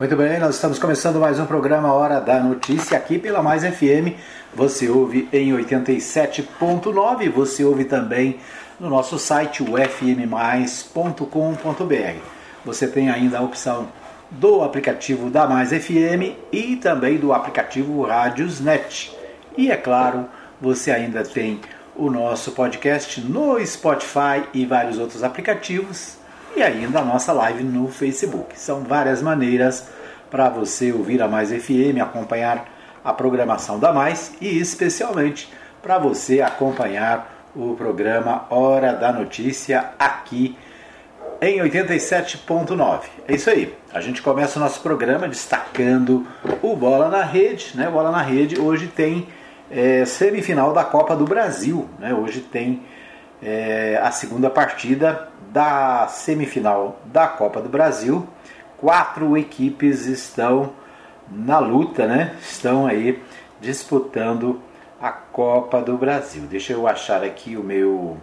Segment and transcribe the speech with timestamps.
[0.00, 4.14] Muito bem, nós estamos começando mais um programa Hora da Notícia aqui pela Mais FM.
[4.54, 8.38] Você ouve em 87.9, você ouve também
[8.78, 11.24] no nosso site ufmmais.com.br.
[12.64, 13.88] Você tem ainda a opção
[14.30, 19.12] do aplicativo da Mais FM e também do aplicativo Rádios.net.
[19.56, 20.28] E é claro,
[20.60, 21.60] você ainda tem
[21.96, 26.17] o nosso podcast no Spotify e vários outros aplicativos
[26.58, 28.58] e ainda a nossa live no Facebook.
[28.58, 29.88] São várias maneiras
[30.28, 32.66] para você ouvir a Mais FM, acompanhar
[33.04, 35.48] a programação da Mais e especialmente
[35.80, 40.58] para você acompanhar o programa Hora da Notícia aqui
[41.40, 43.02] em 87.9.
[43.28, 43.72] É isso aí.
[43.94, 46.26] A gente começa o nosso programa destacando
[46.60, 47.88] o Bola na Rede, né?
[47.88, 49.28] Bola na Rede hoje tem
[49.70, 52.12] é, semifinal da Copa do Brasil, né?
[52.12, 52.82] Hoje tem
[53.42, 58.26] é, a segunda partida da semifinal da Copa do Brasil.
[58.76, 60.72] Quatro equipes estão
[61.30, 62.36] na luta, né?
[62.40, 63.22] Estão aí
[63.60, 64.60] disputando
[65.00, 66.42] a Copa do Brasil.
[66.42, 68.18] Deixa eu achar aqui o meu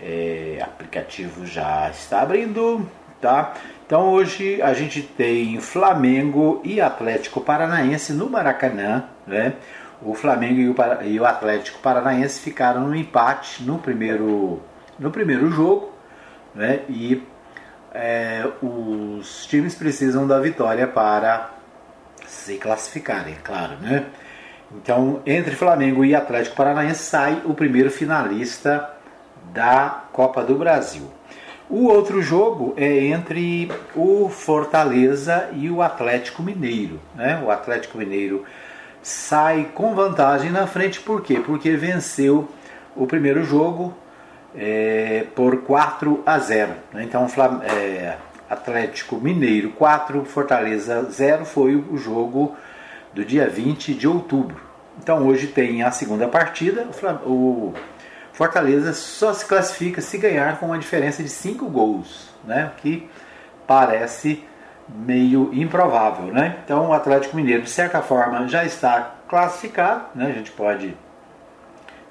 [0.00, 2.88] é, aplicativo já está abrindo,
[3.20, 3.54] tá?
[3.86, 9.54] Então hoje a gente tem Flamengo e Atlético Paranaense no Maracanã, né?
[10.02, 14.60] O Flamengo e o, e o Atlético Paranaense ficaram no empate no primeiro,
[14.98, 15.92] no primeiro jogo,
[16.54, 16.80] né?
[16.88, 17.22] E
[17.92, 21.50] é, os times precisam da vitória para
[22.26, 24.06] se classificarem, claro, né?
[24.72, 28.88] Então, entre Flamengo e Atlético Paranaense sai o primeiro finalista
[29.52, 31.10] da Copa do Brasil.
[31.68, 37.00] O outro jogo é entre o Fortaleza e o Atlético Mineiro.
[37.14, 37.40] Né?
[37.44, 38.44] O Atlético Mineiro
[39.02, 41.40] sai com vantagem na frente, por quê?
[41.44, 42.48] Porque venceu
[42.94, 43.94] o primeiro jogo
[44.54, 46.72] é, por 4 a 0.
[46.92, 47.04] Né?
[47.04, 47.26] Então,
[47.62, 48.16] é,
[48.48, 52.56] Atlético Mineiro 4, Fortaleza 0 foi o jogo
[53.12, 54.60] do dia 20 de outubro.
[55.02, 56.86] Então, hoje tem a segunda partida.
[57.24, 57.72] O
[58.32, 62.72] Fortaleza só se classifica se ganhar com uma diferença de 5 gols, né?
[62.78, 63.08] que
[63.66, 64.44] parece
[64.94, 66.26] meio improvável.
[66.26, 66.58] Né?
[66.64, 70.04] Então, o Atlético Mineiro, de certa forma, já está classificado.
[70.14, 70.26] Né?
[70.26, 70.96] A gente pode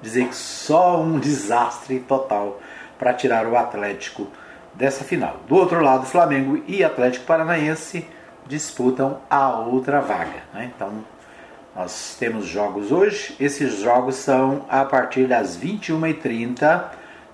[0.00, 2.60] dizer que só um desastre total
[2.98, 4.28] para tirar o Atlético
[4.74, 5.40] dessa final.
[5.48, 8.06] Do outro lado, Flamengo e Atlético Paranaense
[8.46, 10.42] disputam a outra vaga.
[10.52, 10.70] Né?
[10.74, 11.04] Então,
[11.74, 13.36] nós temos jogos hoje.
[13.38, 16.84] Esses jogos são a partir das 21h30.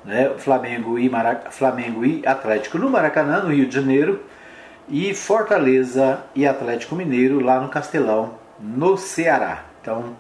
[0.05, 0.31] Né?
[0.39, 1.53] Flamengo, e Marac...
[1.53, 4.23] Flamengo e Atlético no Maracanã, no Rio de Janeiro.
[4.89, 9.65] E Fortaleza e Atlético Mineiro lá no Castelão, no Ceará.
[9.83, 10.17] Então,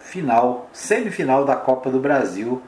[0.00, 2.62] final, semifinal da Copa do Brasil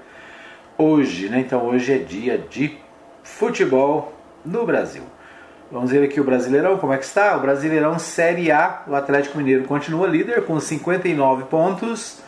[0.76, 1.40] hoje, né?
[1.40, 2.76] Então hoje é dia de
[3.22, 4.12] futebol
[4.44, 5.02] no Brasil.
[5.70, 7.36] Vamos ver aqui o Brasileirão, como é que está?
[7.36, 12.20] O Brasileirão Série A, o Atlético Mineiro continua líder com 59 pontos.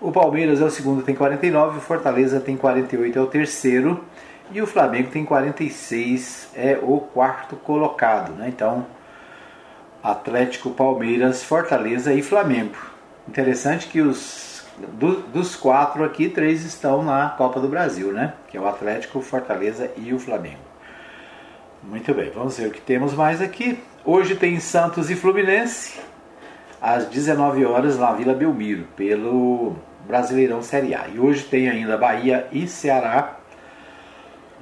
[0.00, 1.78] O Palmeiras é o segundo, tem 49.
[1.78, 4.02] O Fortaleza tem 48, é o terceiro.
[4.50, 8.32] E o Flamengo tem 46, é o quarto colocado.
[8.32, 8.48] Né?
[8.48, 8.86] Então,
[10.02, 12.76] Atlético, Palmeiras, Fortaleza e Flamengo.
[13.28, 18.34] Interessante que os do, dos quatro aqui, três estão na Copa do Brasil, né?
[18.48, 20.60] Que é o Atlético, Fortaleza e o Flamengo.
[21.82, 23.78] Muito bem, vamos ver o que temos mais aqui.
[24.04, 25.98] Hoje tem Santos e Fluminense,
[26.80, 31.06] às 19 horas na Vila Belmiro, pelo Brasileirão Série A.
[31.08, 33.35] E hoje tem ainda Bahia e Ceará,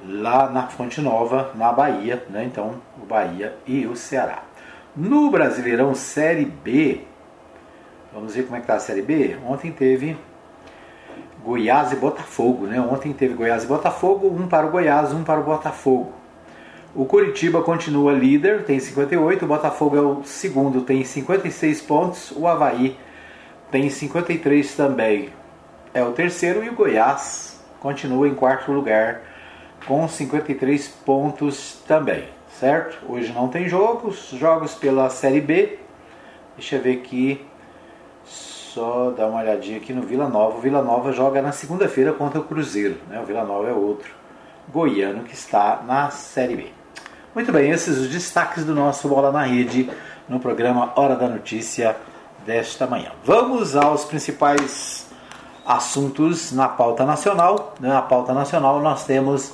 [0.07, 2.43] lá na Fonte Nova, na Bahia, né?
[2.45, 4.43] Então, o Bahia e o Ceará.
[4.95, 7.05] No Brasileirão Série B,
[8.15, 9.35] Vamos ver como é que está a Série B.
[9.45, 10.15] Ontem teve
[11.43, 12.79] Goiás e Botafogo, né?
[12.79, 16.13] Ontem teve Goiás e Botafogo, um para o Goiás, um para o Botafogo.
[16.95, 22.47] O Curitiba continua líder, tem 58, o Botafogo é o segundo, tem 56 pontos, o
[22.47, 22.97] Havaí
[23.69, 25.29] tem 53 também,
[25.93, 29.23] é o terceiro, e o Goiás continua em quarto lugar
[29.87, 32.25] com 53 pontos também,
[32.59, 32.97] certo?
[33.07, 35.79] Hoje não tem jogos, jogos pela Série B,
[36.57, 37.45] deixa eu ver aqui,
[38.75, 40.57] só dar uma olhadinha aqui no Vila Nova.
[40.57, 42.97] O Vila Nova joga na segunda-feira contra o Cruzeiro.
[43.07, 43.19] Né?
[43.21, 44.11] O Vila Nova é outro
[44.67, 46.67] goiano que está na Série B.
[47.33, 49.89] Muito bem, esses os destaques do nosso Bola na Rede
[50.27, 51.95] no programa Hora da Notícia
[52.45, 53.11] desta manhã.
[53.23, 55.05] Vamos aos principais
[55.65, 57.75] assuntos na pauta nacional.
[57.79, 59.53] Na pauta nacional nós temos,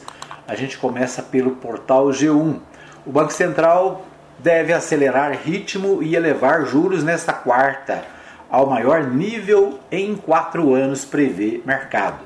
[0.51, 2.59] a gente começa pelo portal G1.
[3.06, 4.06] O Banco Central
[4.38, 8.03] deve acelerar ritmo e elevar juros nesta quarta
[8.50, 12.19] ao maior nível em quatro anos, prevê mercado.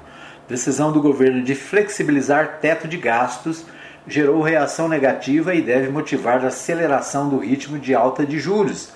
[0.49, 3.63] Decisão do governo de flexibilizar teto de gastos
[4.07, 8.91] gerou reação negativa e deve motivar a aceleração do ritmo de alta de juros.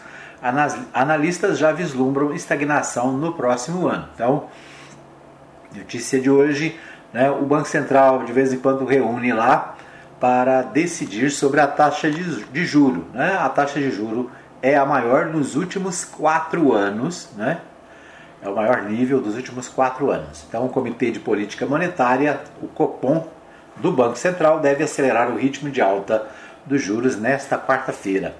[0.91, 4.09] Analistas já vislumbram estagnação no próximo ano.
[4.15, 4.47] Então,
[5.75, 6.79] notícia de hoje,
[7.13, 9.75] né, o Banco Central de vez em quando reúne lá
[10.19, 13.05] para decidir sobre a taxa de, de juro.
[13.13, 13.37] Né?
[13.39, 14.29] A taxa de juro
[14.61, 17.59] é a maior nos últimos quatro anos, né?
[18.41, 20.45] é o maior nível dos últimos quatro anos.
[20.47, 23.27] Então, o Comitê de Política Monetária, o COPOM,
[23.77, 26.27] do Banco Central, deve acelerar o ritmo de alta
[26.65, 28.35] dos juros nesta quarta-feira.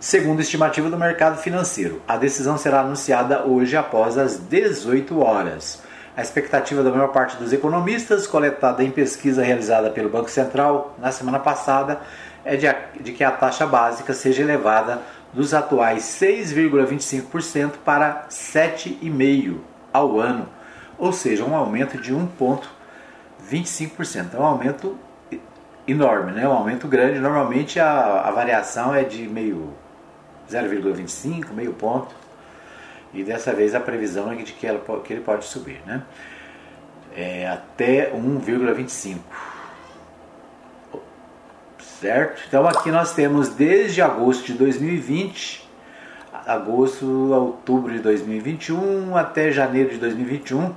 [0.00, 5.82] Segundo estimativa do mercado financeiro, a decisão será anunciada hoje após as 18 horas.
[6.16, 11.12] A expectativa da maior parte dos economistas, coletada em pesquisa realizada pelo Banco Central na
[11.12, 12.00] semana passada,
[12.44, 12.66] é de,
[13.00, 15.00] de que a taxa básica seja elevada
[15.32, 19.58] dos atuais 6,25% para 7,5%
[19.92, 20.48] ao ano,
[20.98, 24.34] ou seja, um aumento de 1,25%.
[24.34, 24.98] É um aumento
[25.86, 26.46] enorme, né?
[26.46, 27.18] um aumento grande.
[27.18, 29.74] Normalmente a, a variação é de meio
[30.50, 32.14] 0,25, meio ponto.
[33.12, 36.02] E dessa vez a previsão é de que, ela, que ele pode subir, né?
[37.16, 39.18] É até 1,25
[42.00, 42.42] certo?
[42.48, 45.68] Então aqui nós temos desde agosto de 2020,
[46.46, 50.74] agosto, outubro de 2021 até janeiro de 2021,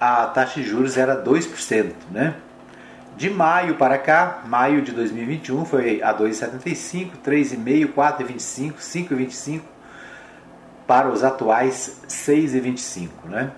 [0.00, 2.34] a taxa de juros era 2%, né?
[3.16, 9.60] De maio para cá, maio de 2021 foi a 2,75, 3,5, 4,25, 5,25
[10.86, 13.50] para os atuais 6,25, né?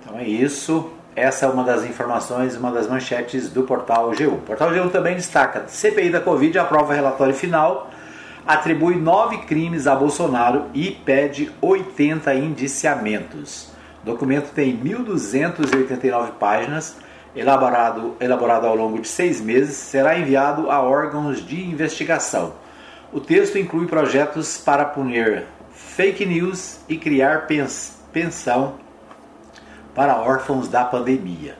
[0.00, 0.90] Então é isso.
[1.14, 4.28] Essa é uma das informações, uma das manchetes do portal G1.
[4.28, 7.90] O portal G1 também destaca: CPI da Covid aprova relatório final,
[8.46, 13.70] atribui nove crimes a Bolsonaro e pede 80 indiciamentos.
[14.02, 16.96] O documento tem 1.289 páginas,
[17.36, 22.54] elaborado, elaborado ao longo de seis meses, será enviado a órgãos de investigação.
[23.12, 25.44] O texto inclui projetos para punir
[25.88, 27.46] fake news e criar
[28.12, 28.74] pensão
[29.94, 31.56] para órfãos da pandemia.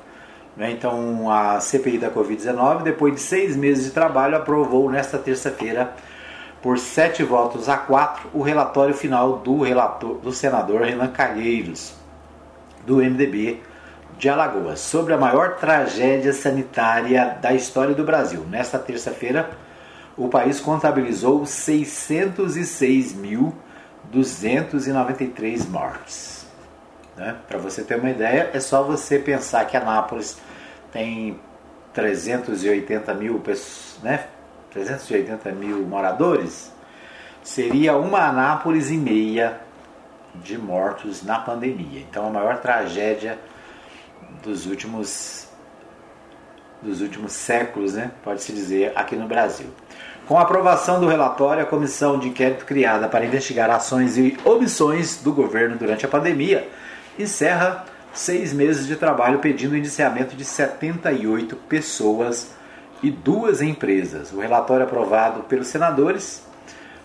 [0.57, 0.71] Né?
[0.71, 5.93] Então, a CPI da Covid-19, depois de seis meses de trabalho, aprovou nesta terça-feira,
[6.63, 11.93] por sete votos a quatro, o relatório final do, relator, do senador Renan Calheiros,
[12.87, 13.61] do MDB
[14.17, 18.47] de Alagoas, sobre a maior tragédia sanitária da história do Brasil.
[18.49, 19.51] Nesta terça-feira,
[20.17, 21.45] o país contabilizou
[24.13, 26.47] 606.293 mortes.
[27.17, 27.37] Né?
[27.47, 30.39] Para você ter uma ideia, é só você pensar que Anápolis
[30.93, 31.39] tem
[31.93, 34.27] 380 mil pessoas, né?
[34.71, 36.73] 380 mil moradores,
[37.43, 39.61] seria uma Anápolis e meia
[40.35, 42.01] de mortos na pandemia.
[42.01, 43.39] Então a maior tragédia
[44.43, 45.49] dos últimos
[46.81, 49.69] dos últimos séculos, né, pode-se dizer, aqui no Brasil.
[50.33, 55.19] Com a aprovação do relatório, a comissão de inquérito criada para investigar ações e omissões
[55.19, 56.67] do governo durante a pandemia
[57.19, 57.85] encerra
[58.15, 62.55] seis meses de trabalho pedindo o indiciamento de 78 pessoas
[63.03, 64.33] e duas empresas.
[64.33, 66.43] O relatório aprovado pelos senadores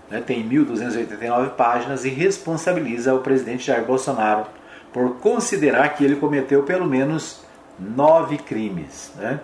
[0.09, 4.45] né, tem 1.289 páginas e responsabiliza o presidente Jair Bolsonaro
[4.94, 7.41] por considerar que ele cometeu pelo menos
[7.77, 9.12] nove crimes.
[9.18, 9.41] Né?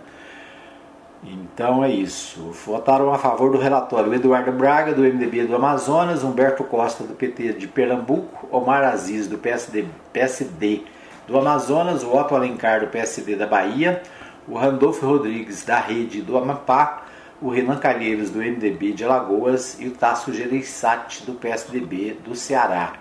[1.26, 2.52] Então é isso.
[2.66, 7.54] Votaram a favor do relatório Eduardo Braga, do MDB do Amazonas, Humberto Costa, do PT
[7.54, 10.84] de Pernambuco, Omar Aziz, do PSD, PSD
[11.26, 14.04] do Amazonas, o Otto Alencar, do PSD da Bahia,
[14.48, 17.04] o Randolfo Rodrigues, da Rede do Amapá,
[17.42, 22.94] o Renan Calheiros, do MDB de Alagoas e o Tasso Gereissati, do PSDB do Ceará.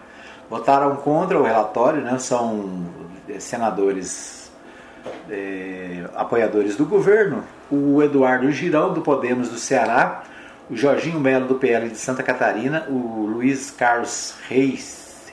[0.48, 2.18] Votaram contra o relatório, né?
[2.18, 2.86] são
[3.28, 4.41] eh, senadores
[5.30, 10.24] é, apoiadores do governo, o Eduardo Girão, do Podemos do Ceará,
[10.70, 15.32] o Jorginho Melo, do PL de Santa Catarina, o Luiz Carlos Reis,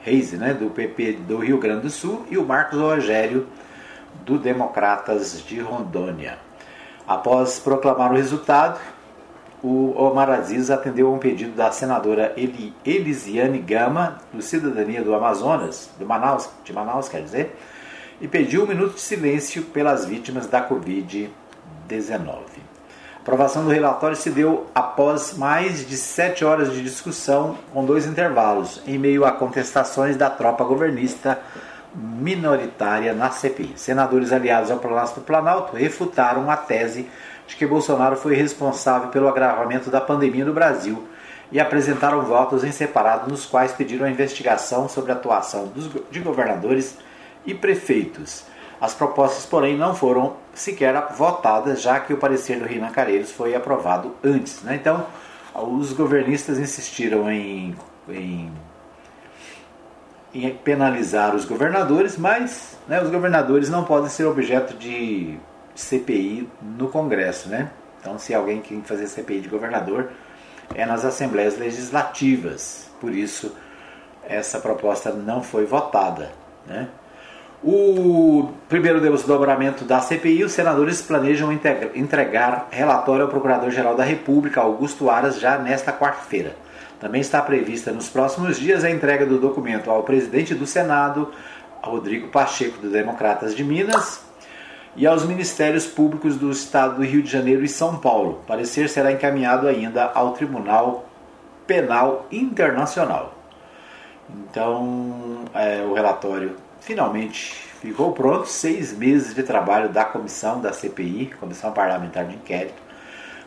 [0.00, 3.46] Reis né, do PP do Rio Grande do Sul, e o Marcos Rogério,
[4.24, 6.38] do Democratas de Rondônia.
[7.06, 8.78] Após proclamar o resultado,
[9.62, 15.14] o Omar Aziz atendeu a um pedido da senadora Eli, Elisiane Gama, do Cidadania do
[15.14, 17.56] Amazonas, do Manaus, de Manaus, quer dizer,
[18.22, 21.28] e pediu um minuto de silêncio pelas vítimas da Covid-19.
[22.30, 28.06] A aprovação do relatório se deu após mais de sete horas de discussão, com dois
[28.06, 31.40] intervalos, em meio a contestações da tropa governista
[31.94, 33.72] minoritária na CPI.
[33.76, 37.08] Senadores aliados ao Palácio do Planalto refutaram a tese
[37.48, 41.06] de que Bolsonaro foi responsável pelo agravamento da pandemia no Brasil
[41.50, 46.20] e apresentaram votos em separado nos quais pediram a investigação sobre a atuação dos, de
[46.20, 46.96] governadores
[47.44, 48.44] e prefeitos.
[48.80, 53.54] As propostas, porém, não foram sequer votadas, já que o parecer do Renan Calheiros foi
[53.54, 54.60] aprovado antes.
[54.62, 54.74] Né?
[54.74, 55.06] Então,
[55.54, 57.76] os governistas insistiram em,
[58.08, 58.52] em,
[60.34, 65.38] em penalizar os governadores, mas né, os governadores não podem ser objeto de
[65.74, 67.48] CPI no Congresso.
[67.48, 67.70] Né?
[68.00, 70.10] Então, se alguém quer fazer CPI de governador,
[70.74, 72.90] é nas assembleias legislativas.
[73.00, 73.54] Por isso,
[74.24, 76.32] essa proposta não foi votada.
[76.66, 76.88] Né?
[77.64, 81.52] O primeiro desdobramento da CPI, os senadores planejam
[81.94, 86.56] entregar relatório ao Procurador-Geral da República, Augusto Aras, já nesta quarta-feira.
[86.98, 91.30] Também está prevista nos próximos dias a entrega do documento ao presidente do Senado,
[91.80, 94.24] Rodrigo Pacheco, do Democratas de Minas,
[94.96, 98.40] e aos Ministérios Públicos do Estado do Rio de Janeiro e São Paulo.
[98.42, 101.08] O parecer será encaminhado ainda ao Tribunal
[101.64, 103.34] Penal Internacional.
[104.28, 111.34] Então, é, o relatório finalmente ficou pronto seis meses de trabalho da comissão da CPI,
[111.40, 112.80] Comissão Parlamentar de Inquérito.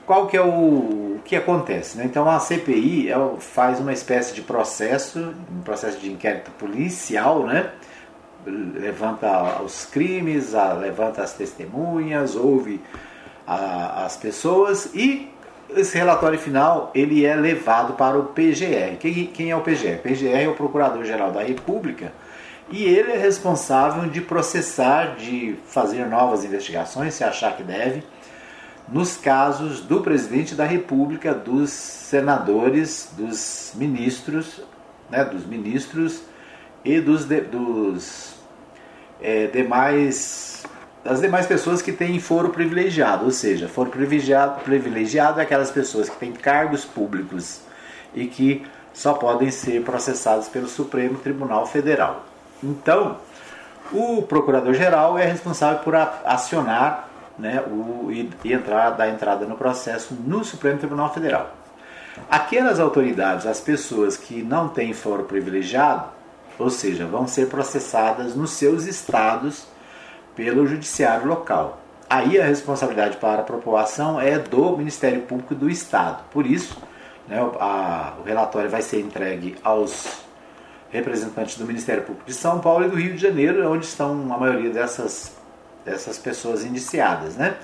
[0.06, 1.98] Qual que é o, o que acontece?
[1.98, 2.06] Né?
[2.06, 7.72] Então a CPI é faz uma espécie de processo, um processo de inquérito policial, né?
[8.46, 12.80] levanta os crimes, levanta as testemunhas, ouve
[13.48, 15.32] a, as pessoas e
[15.76, 18.98] esse relatório final ele é levado para o PGR.
[19.00, 19.96] Quem, quem é o PGR?
[19.96, 22.14] O PGR é o Procurador-Geral da República
[22.70, 28.04] e ele é responsável de processar, de fazer novas investigações, se achar que deve,
[28.88, 34.62] nos casos do presidente da República, dos senadores, dos ministros,
[35.10, 36.22] né, dos ministros
[36.84, 38.36] e dos, de, dos
[39.22, 40.64] é, demais
[41.04, 46.10] das demais pessoas que têm foro privilegiado, ou seja, foro privilegiado, privilegiado é aquelas pessoas
[46.10, 47.62] que têm cargos públicos
[48.12, 52.26] e que só podem ser processados pelo Supremo Tribunal Federal.
[52.64, 53.18] Então,
[53.92, 60.44] o procurador-geral é responsável por acionar né, o, e, entrar, dar entrada no processo no
[60.44, 61.52] Supremo Tribunal Federal.
[62.30, 66.06] Aquelas autoridades, as pessoas que não têm foro privilegiado,
[66.58, 69.68] ou seja, vão ser processadas nos seus estados
[70.36, 71.80] pelo judiciário local.
[72.10, 76.24] Aí a responsabilidade para a população é do Ministério Público do Estado.
[76.32, 76.78] Por isso,
[77.28, 80.25] né, a, o relatório vai ser entregue aos
[80.96, 84.38] representantes do Ministério Público de São Paulo e do Rio de Janeiro, onde estão a
[84.38, 85.36] maioria dessas,
[85.84, 87.36] dessas pessoas indiciadas.
[87.36, 87.56] Né?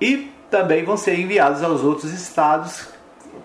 [0.00, 2.88] E também vão ser enviados aos outros estados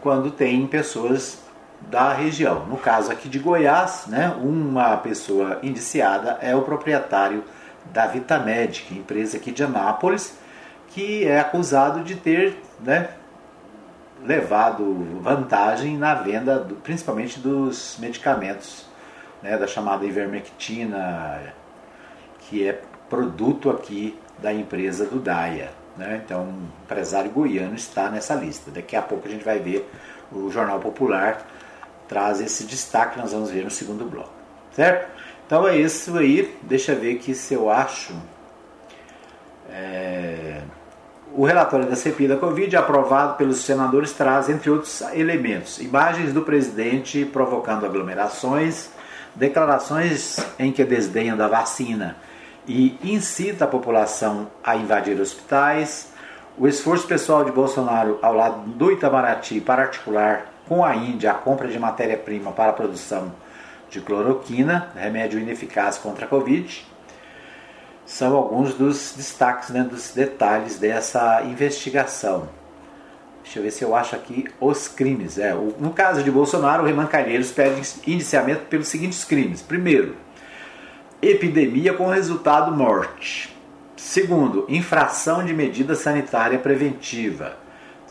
[0.01, 1.39] quando tem pessoas
[1.81, 2.65] da região.
[2.65, 7.43] No caso aqui de Goiás, né, uma pessoa indiciada é o proprietário
[7.91, 10.37] da Vitamed, é empresa aqui de Anápolis,
[10.89, 13.09] que é acusado de ter né,
[14.25, 18.85] levado vantagem na venda, do, principalmente dos medicamentos,
[19.41, 21.53] né, da chamada ivermectina,
[22.39, 25.71] que é produto aqui da empresa do Daia.
[25.95, 26.21] Né?
[26.25, 28.71] Então, um empresário goiano está nessa lista.
[28.71, 29.89] Daqui a pouco a gente vai ver
[30.31, 31.45] o Jornal Popular
[32.07, 34.33] traz esse destaque, nós vamos ver no segundo bloco.
[34.73, 35.09] Certo?
[35.45, 36.55] Então é isso aí.
[36.63, 38.13] Deixa eu ver aqui se eu acho.
[39.69, 40.61] É
[41.37, 46.41] o relatório da CPI da Covid, aprovado pelos senadores, traz, entre outros elementos, imagens do
[46.41, 48.89] presidente provocando aglomerações,
[49.35, 52.15] declarações em que desdenha da vacina
[52.65, 56.13] e incita a população a invadir hospitais,
[56.57, 61.35] o esforço pessoal de Bolsonaro ao lado do Itamaraty para articular com a Índia a
[61.35, 63.33] compra de matéria-prima para a produção
[63.89, 66.85] de cloroquina, remédio ineficaz contra a Covid,
[68.05, 72.47] são alguns dos destaques, né, dos detalhes dessa investigação.
[73.43, 75.37] Deixa eu ver se eu acho aqui os crimes.
[75.37, 79.61] É, no caso de Bolsonaro, o Renan Calheiros pede indiciamento pelos seguintes crimes.
[79.61, 80.15] Primeiro,
[81.21, 83.55] epidemia com resultado morte.
[83.95, 87.57] Segundo, infração de medida sanitária preventiva.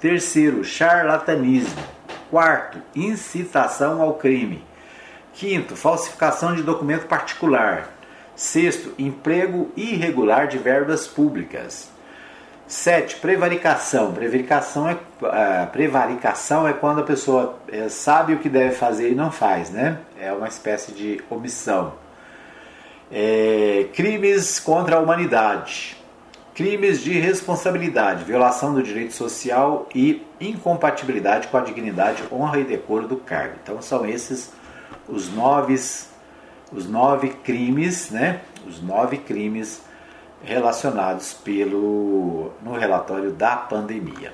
[0.01, 1.83] Terceiro, charlatanismo.
[2.31, 4.65] Quarto, incitação ao crime.
[5.33, 7.94] Quinto, falsificação de documento particular.
[8.37, 11.89] Sexto, emprego irregular de verbas públicas.
[12.67, 14.13] Sete, prevaricação.
[14.13, 19.15] Prevaricação é, uh, prevaricação é quando a pessoa é, sabe o que deve fazer e
[19.15, 19.99] não faz, né?
[20.19, 21.93] É uma espécie de omissão.
[23.13, 25.97] É, crimes contra a humanidade.
[26.55, 33.07] Crimes de responsabilidade, violação do direito social e incompatibilidade com a dignidade, honra e decoro
[33.07, 33.55] do cargo.
[33.63, 34.53] Então são esses
[35.09, 35.77] os nove
[36.73, 38.41] os nove crimes, né?
[38.67, 39.83] Os nove crimes
[40.43, 44.33] relacionados pelo no relatório da pandemia.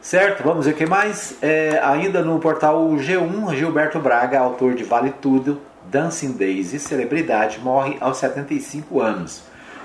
[0.00, 0.44] Certo?
[0.44, 1.36] Vamos ver o que mais.
[1.42, 7.58] É, ainda no portal G1, Gilberto Braga, autor de Vale Tudo, Dancing Days e celebridade,
[7.58, 9.42] morre aos 75 anos.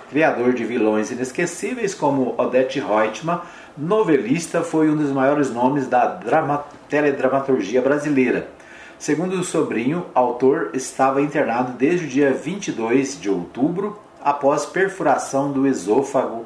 [0.10, 3.42] Criador de vilões inesquecíveis como Odette Reutemann,
[3.78, 8.48] novelista, foi um dos maiores nomes da drama, teledramaturgia brasileira.
[9.02, 15.66] Segundo o sobrinho, autor estava internado desde o dia 22 de outubro após perfuração do
[15.66, 16.46] esôfago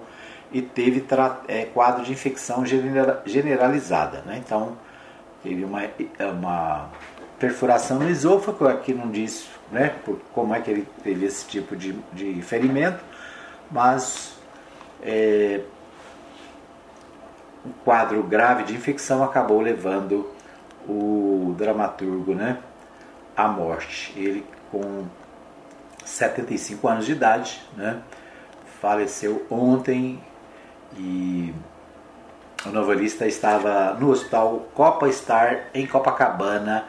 [0.53, 1.05] e teve
[1.49, 2.63] é, quadro de infecção
[3.25, 4.21] generalizada.
[4.21, 4.41] Né?
[4.41, 4.77] Então,
[5.43, 5.81] teve uma,
[6.17, 6.89] uma
[7.37, 11.75] perfuração no esôfago, aqui não diz né, por, como é que ele teve esse tipo
[11.75, 13.03] de, de ferimento,
[13.69, 14.33] mas
[15.03, 15.59] é,
[17.65, 20.33] um quadro grave de infecção acabou levando
[20.87, 22.57] o dramaturgo né,
[23.35, 24.13] à morte.
[24.15, 25.05] Ele com
[26.03, 28.01] 75 anos de idade, né,
[28.79, 30.19] faleceu ontem
[30.97, 31.53] e
[32.65, 36.85] o novelista estava no hospital Copa Star em Copacabana,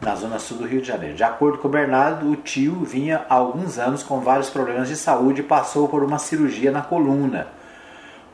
[0.00, 1.14] na zona sul do Rio de Janeiro.
[1.14, 4.96] De acordo com o Bernardo, o tio vinha há alguns anos com vários problemas de
[4.96, 7.48] saúde e passou por uma cirurgia na coluna,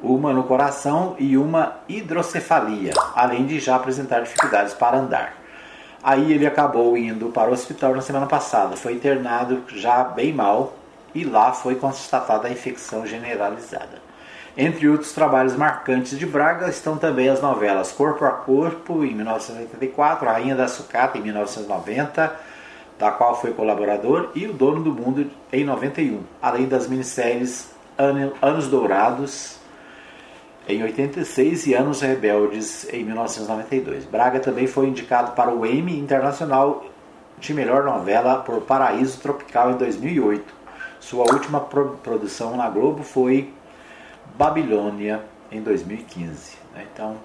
[0.03, 5.35] uma no coração e uma hidrocefalia, além de já apresentar dificuldades para andar.
[6.03, 10.75] Aí ele acabou indo para o hospital na semana passada, foi internado já bem mal
[11.15, 14.07] e lá foi constatada a infecção generalizada.
[14.57, 20.29] Entre outros trabalhos marcantes de Braga estão também as novelas Corpo a Corpo, em 1984,
[20.29, 22.35] A Rainha da Sucata, em 1990,
[22.99, 27.71] da qual foi colaborador, e O Dono do Mundo, em 91, além das minisséries
[28.41, 29.56] Anos Dourados,
[30.69, 34.05] em 86 e Anos Rebeldes, em 1992.
[34.05, 36.85] Braga também foi indicado para o Emmy Internacional
[37.39, 40.55] de Melhor Novela por Paraíso Tropical, em 2008.
[40.99, 43.53] Sua última produção na Globo foi
[44.37, 46.57] Babilônia em 2015.
[46.75, 46.87] Né?
[46.93, 47.17] Então,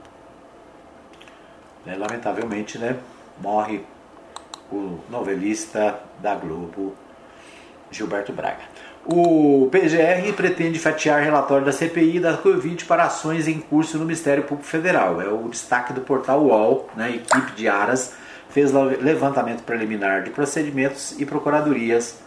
[1.86, 3.00] né, lamentavelmente, né,
[3.42, 3.84] morre
[4.72, 6.96] o novelista da Globo,
[7.90, 8.62] Gilberto Braga.
[9.06, 14.44] O PGR pretende fatiar relatório da CPI da Covid para ações em curso no Ministério
[14.44, 15.20] Público Federal.
[15.20, 17.16] É o destaque do portal UOL, né?
[17.16, 18.14] Equipe de Aras
[18.52, 22.20] fez levantamento preliminar de procedimentos e procuradorias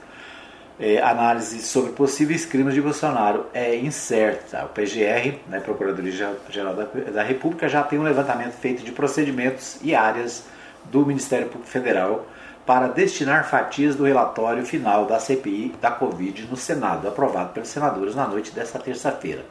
[0.81, 4.65] é, análise sobre possíveis crimes de Bolsonaro é incerta.
[4.65, 9.95] O PGR, né, Procuradoria-Geral da, da República, já tem um levantamento feito de procedimentos e
[9.95, 10.45] áreas
[10.87, 12.27] do Ministério Público Federal
[12.67, 18.15] para destinar fatias do relatório final da CPI da Covid no Senado, aprovado pelos senadores
[18.15, 19.45] na noite desta terça-feira.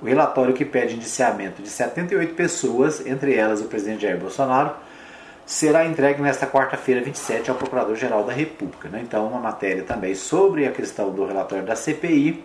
[0.00, 4.72] O relatório que pede indiciamento de 78 pessoas, entre elas o presidente Jair Bolsonaro,
[5.46, 8.88] será entregue nesta quarta-feira, 27, ao Procurador-Geral da República.
[8.88, 9.00] Né?
[9.02, 12.42] Então, uma matéria também sobre a questão do relatório da CPI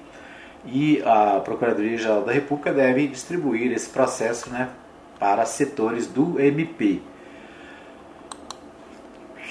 [0.65, 4.69] e a Procuradoria-Geral da República deve distribuir esse processo né,
[5.17, 7.01] para setores do MP.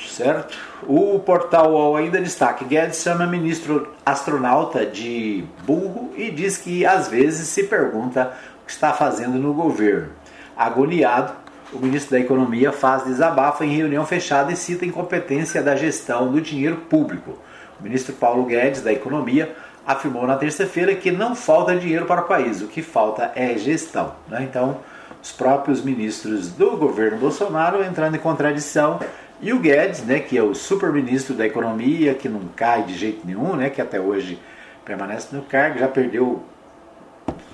[0.06, 0.56] Certo?
[0.87, 7.08] O portal UOL ainda destaca: Guedes chama ministro astronauta de burro e diz que às
[7.08, 8.32] vezes se pergunta
[8.62, 10.11] o que está fazendo no governo.
[10.56, 11.32] Agoniado,
[11.72, 16.40] o ministro da Economia faz desabafo em reunião fechada e cita incompetência da gestão do
[16.40, 17.38] dinheiro público.
[17.78, 19.54] O ministro Paulo Guedes, da Economia,
[19.87, 24.14] afirmou na terça-feira que não falta dinheiro para o país, o que falta é gestão.
[24.28, 24.42] Né?
[24.42, 24.78] Então,
[25.22, 29.00] os próprios ministros do governo Bolsonaro entrando em contradição
[29.40, 33.24] e o Guedes, né, que é o super-ministro da Economia, que não cai de jeito
[33.24, 34.38] nenhum, né, que até hoje
[34.85, 36.42] permanece no cargo, já perdeu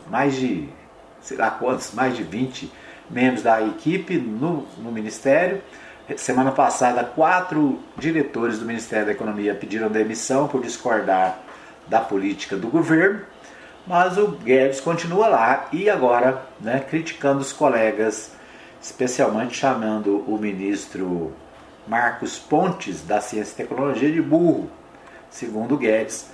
[0.09, 0.68] mais de,
[1.20, 2.73] sei lá quantos, mais de 20
[3.11, 5.61] membros da equipe no, no Ministério.
[6.16, 11.38] Semana passada, quatro diretores do Ministério da Economia pediram demissão por discordar
[11.87, 13.20] da política do governo,
[13.87, 18.33] mas o Guedes continua lá e agora né, criticando os colegas,
[18.81, 21.33] especialmente chamando o ministro
[21.87, 24.70] Marcos Pontes, da Ciência e Tecnologia, de burro.
[25.31, 26.31] Segundo Guedes,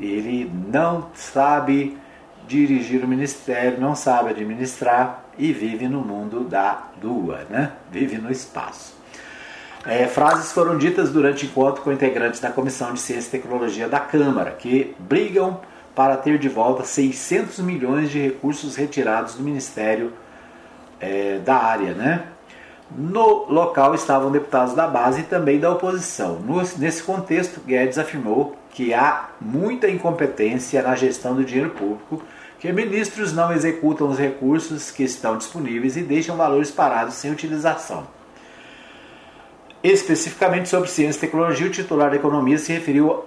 [0.00, 1.98] ele não sabe
[2.46, 7.72] dirigir o ministério, não sabe administrar e vive no mundo da lua, né?
[7.90, 8.96] vive no espaço.
[9.86, 14.00] É, frases foram ditas durante encontro com integrantes da Comissão de Ciência e Tecnologia da
[14.00, 15.60] Câmara, que brigam
[15.94, 20.12] para ter de volta 600 milhões de recursos retirados do Ministério
[21.00, 21.92] é, da área.
[21.94, 22.24] Né?
[22.90, 26.38] No local estavam deputados da base e também da oposição.
[26.78, 32.22] nesse contexto, Guedes afirmou que há muita incompetência na gestão do dinheiro público
[32.58, 38.06] que ministros não executam os recursos que estão disponíveis e deixam valores parados sem utilização.
[39.82, 43.24] Especificamente sobre ciência e tecnologia, o titular da economia se referiu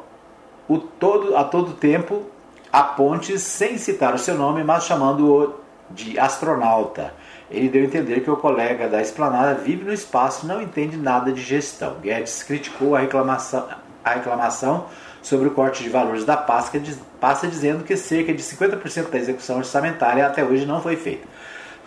[0.67, 2.23] o todo, a todo tempo
[2.71, 5.53] a Pontes sem citar o seu nome, mas chamando-o
[5.89, 7.13] de astronauta.
[7.51, 10.95] Ele deu a entender que o colega da esplanada vive no espaço e não entende
[10.95, 11.97] nada de gestão.
[12.01, 13.67] Guedes criticou a reclamação,
[14.03, 14.85] a reclamação
[15.21, 20.25] sobre o corte de valores da pasta dizendo que cerca de 50% da execução orçamentária
[20.25, 21.27] até hoje não foi feita.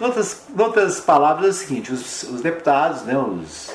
[0.00, 3.74] Em outras, em outras palavras, é o seguinte: os, os deputados, né, os,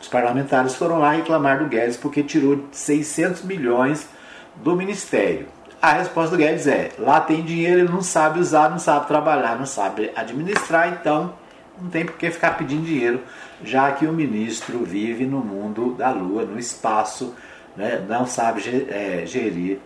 [0.00, 4.08] os parlamentares foram lá reclamar do Guedes porque tirou 600 milhões
[4.56, 5.48] do ministério.
[5.84, 9.58] A resposta do Guedes é: lá tem dinheiro, ele não sabe usar, não sabe trabalhar,
[9.58, 11.34] não sabe administrar, então
[11.78, 13.20] não tem por que ficar pedindo dinheiro,
[13.62, 17.34] já que o ministro vive no mundo da lua, no espaço,
[17.76, 19.78] né, não sabe é, gerir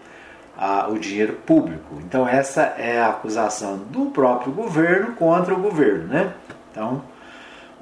[0.57, 1.97] a, o dinheiro público.
[2.07, 6.07] Então essa é a acusação do próprio governo contra o governo.
[6.07, 6.33] Né?
[6.71, 7.03] Então,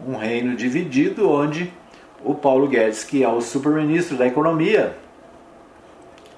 [0.09, 1.70] um reino dividido onde
[2.24, 4.96] o Paulo Guedes, que é o super-ministro da economia,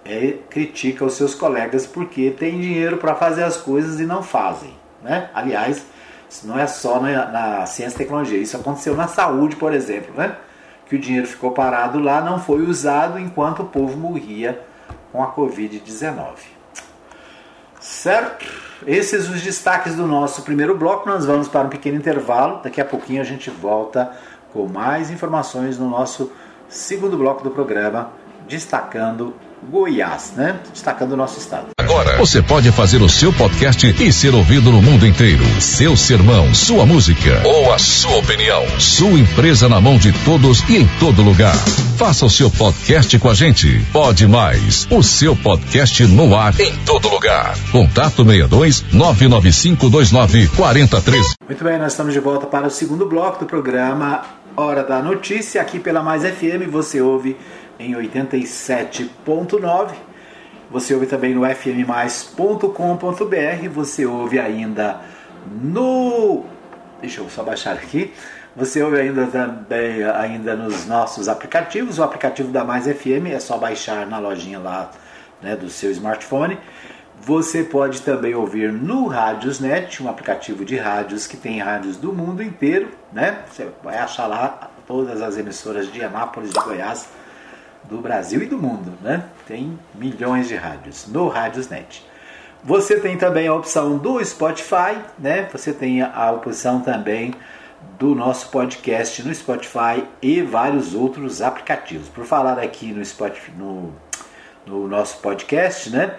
[0.09, 4.75] é, critica os seus colegas porque tem dinheiro para fazer as coisas e não fazem.
[5.03, 5.29] Né?
[5.35, 5.85] Aliás,
[6.29, 10.15] isso não é só na, na, ciência e tecnologia, isso aconteceu na saúde, por exemplo,
[10.17, 10.35] né?
[10.87, 14.59] que o dinheiro ficou parado lá, não foi usado enquanto o povo morria
[15.13, 16.37] com a Covid-19.
[17.79, 18.47] Certo?
[18.87, 21.09] Esses os destaques do nosso primeiro bloco.
[21.09, 22.61] Nós vamos para um pequeno intervalo.
[22.63, 24.13] Daqui a pouquinho a gente volta
[24.53, 26.33] com mais informações no nosso
[26.69, 28.11] segundo bloco do programa,
[28.47, 29.35] destacando
[29.71, 30.61] Goiás, né?
[30.73, 31.69] Destacando o nosso estado.
[31.79, 35.43] Agora, você pode fazer o seu podcast e ser ouvido no mundo inteiro.
[35.61, 38.63] Seu sermão, sua música ou a sua opinião.
[38.79, 41.57] Sua empresa na mão de todos e em todo lugar.
[41.97, 43.85] Faça o seu podcast com a gente.
[43.93, 44.87] Pode mais.
[44.91, 47.57] O seu podcast no ar em todo lugar.
[47.73, 51.35] Contato 62 99529 43.
[51.47, 54.25] Muito bem, nós estamos de volta para o segundo bloco do programa
[54.57, 55.63] Hora da Notícia.
[55.63, 57.37] Aqui pela Mais FM você ouve
[57.79, 59.95] em 87.9.
[60.71, 63.69] Você ouve também no fmmais.com.br.
[63.73, 65.01] Você ouve ainda
[65.51, 66.45] no.
[67.01, 68.13] Deixa eu só baixar aqui.
[68.55, 71.99] Você ouve ainda também ainda nos nossos aplicativos.
[71.99, 74.91] O aplicativo da Mais FM é só baixar na lojinha lá
[75.41, 76.59] né, do seu smartphone.
[77.21, 82.43] Você pode também ouvir no Radiosnet, um aplicativo de rádios que tem rádios do mundo
[82.43, 82.91] inteiro.
[83.13, 83.43] Né?
[83.51, 87.09] Você vai achar lá todas as emissoras de Anápolis, de Goiás,
[87.89, 89.25] do Brasil e do mundo, né?
[89.47, 92.05] Tem milhões de rádios no Rádiosnet.
[92.63, 95.49] Você tem também a opção do Spotify, né?
[95.53, 97.33] Você tem a opção também
[97.99, 102.09] do nosso podcast no Spotify e vários outros aplicativos.
[102.09, 103.93] Por falar aqui no Spotify, no,
[104.67, 106.17] no nosso podcast, né?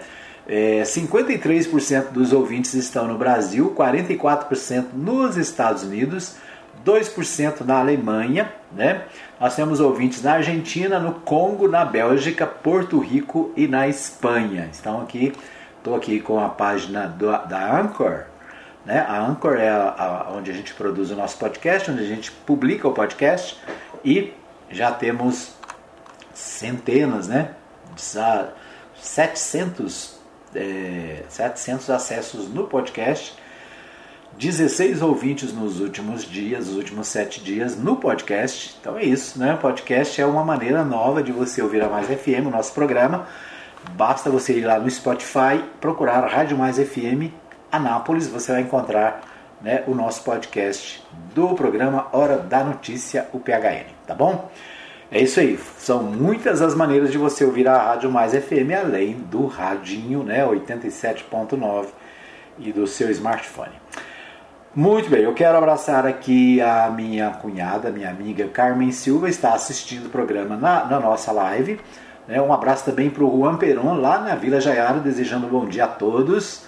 [0.48, 6.36] É, 53% dos ouvintes estão no Brasil, 44% nos Estados Unidos,
[6.84, 9.04] 2% na Alemanha, né?
[9.40, 14.68] Nós temos ouvintes na Argentina, no Congo, na Bélgica, Porto Rico e na Espanha.
[14.70, 15.32] Estão aqui,
[15.78, 18.24] estou aqui com a página do, da Anchor.
[18.84, 19.00] Né?
[19.00, 22.30] A Anchor é a, a, onde a gente produz o nosso podcast, onde a gente
[22.30, 23.58] publica o podcast
[24.04, 24.34] e
[24.70, 25.54] já temos
[26.34, 27.52] centenas, né?
[27.96, 30.20] 700,
[30.54, 33.34] é, 700 acessos no podcast
[34.38, 38.76] 16 ouvintes nos últimos dias, os últimos sete dias no podcast.
[38.80, 39.54] Então é isso, né?
[39.54, 43.26] O podcast é uma maneira nova de você ouvir a Mais FM, o nosso programa.
[43.92, 47.32] Basta você ir lá no Spotify, procurar Rádio Mais FM
[47.70, 49.22] Anápolis, você vai encontrar
[49.60, 51.02] né, o nosso podcast
[51.34, 54.50] do programa Hora da Notícia, o PHN, tá bom?
[55.12, 59.14] É isso aí, são muitas as maneiras de você ouvir a Rádio Mais FM, além
[59.14, 61.86] do radinho, né, 87.9
[62.58, 63.79] e do seu smartphone.
[64.72, 70.06] Muito bem, eu quero abraçar aqui a minha cunhada, minha amiga Carmen Silva, está assistindo
[70.06, 71.80] o programa na, na nossa live.
[72.28, 72.40] Né?
[72.40, 75.86] Um abraço também para o Juan Peron, lá na Vila Jaiara, desejando um bom dia
[75.86, 76.62] a todos.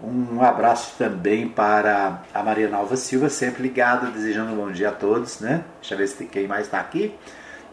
[0.00, 4.92] Um abraço também para a Maria Nalva Silva, sempre ligada, desejando um bom dia a
[4.92, 5.40] todos.
[5.40, 5.64] Né?
[5.80, 7.12] Deixa eu ver se quem mais está aqui.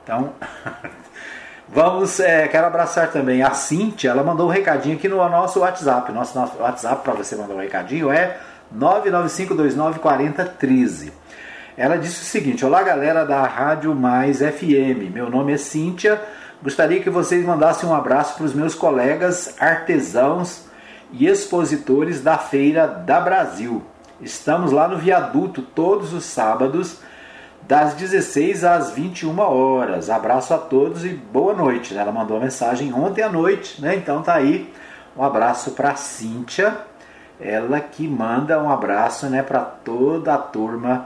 [0.04, 0.34] Então,
[1.70, 2.20] vamos.
[2.20, 6.12] É, quero abraçar também a Cintia, ela mandou um recadinho aqui no nosso WhatsApp.
[6.12, 8.38] Nosso, nosso WhatsApp para você mandar um recadinho é
[8.76, 11.12] 995294013.
[11.78, 15.14] Ela disse o seguinte: Olá, galera da Rádio Mais FM.
[15.14, 16.20] Meu nome é Cíntia.
[16.62, 20.66] Gostaria que vocês mandassem um abraço para os meus colegas artesãos
[21.12, 23.84] e expositores da Feira da Brasil.
[24.20, 27.00] Estamos lá no viaduto todos os sábados,
[27.68, 30.10] das 16 às 21 horas.
[30.10, 31.96] Abraço a todos e boa noite.
[31.96, 33.96] Ela mandou uma mensagem ontem à noite, né?
[33.96, 34.74] Então tá aí.
[35.16, 36.76] Um abraço para Cíntia
[37.40, 41.06] ela que manda um abraço né, para toda a turma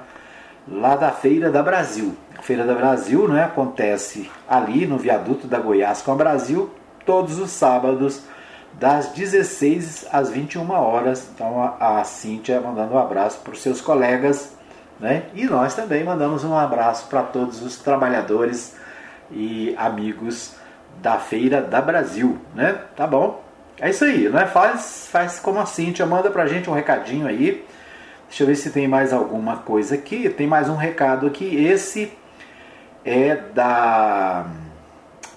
[0.67, 2.15] lá da Feira da Brasil.
[2.41, 6.71] Feira da Brasil né, acontece ali no viaduto da Goiás com a Brasil,
[7.05, 8.23] todos os sábados,
[8.73, 11.29] das 16 às 21 horas.
[11.33, 14.55] Então a, a Cíntia mandando um abraço para os seus colegas.
[14.99, 15.23] Né?
[15.33, 18.75] E nós também mandamos um abraço para todos os trabalhadores
[19.31, 20.55] e amigos
[21.01, 22.79] da Feira da Brasil, né?
[22.95, 23.41] Tá bom.
[23.81, 24.45] É isso aí, né?
[24.45, 27.65] Faz, faz como a Cintia, manda pra gente um recadinho aí.
[28.29, 30.29] Deixa eu ver se tem mais alguma coisa aqui.
[30.29, 31.65] Tem mais um recado aqui.
[31.65, 32.13] Esse
[33.03, 34.45] é da.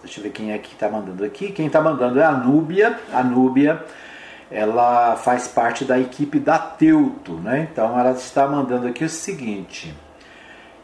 [0.02, 1.52] Deixa eu ver quem é que está mandando aqui.
[1.52, 3.00] Quem está mandando é a Núbia.
[3.14, 3.83] A Núbia,
[4.50, 7.66] ela faz parte da equipe da Teuto, né?
[7.72, 9.94] Então ela está mandando aqui o seguinte.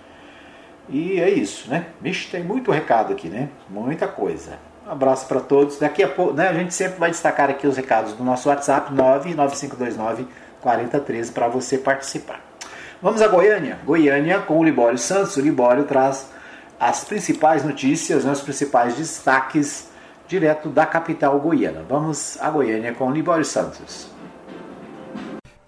[0.88, 1.87] E é isso, né?
[2.01, 3.49] Vixe, tem muito recado aqui, né?
[3.69, 4.53] Muita coisa.
[4.87, 5.81] Um abraço para todos.
[5.81, 8.95] Daqui a pouco, né, a gente sempre vai destacar aqui os recados do nosso WhatsApp
[8.95, 10.29] 99529
[10.61, 12.47] 4013 para você participar.
[13.00, 13.78] Vamos a Goiânia.
[13.84, 15.37] Goiânia com o Libório Santos.
[15.37, 16.30] O Libório traz
[16.80, 19.88] as principais notícias, né, os principais destaques
[20.26, 21.84] direto da capital goiana.
[21.88, 24.17] Vamos a Goiânia com o Libório Santos.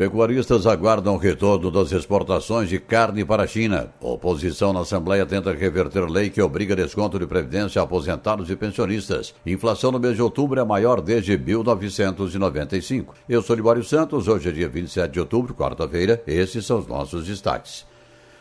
[0.01, 3.93] Pecuaristas aguardam o retorno das exportações de carne para a China.
[4.01, 9.35] Oposição na Assembleia tenta reverter lei que obriga desconto de previdência a aposentados e pensionistas.
[9.45, 13.15] Inflação no mês de outubro é maior desde 1995.
[13.29, 16.23] Eu sou Libório Santos, hoje é dia 27 de outubro, quarta-feira.
[16.27, 17.85] Esses são os nossos destaques.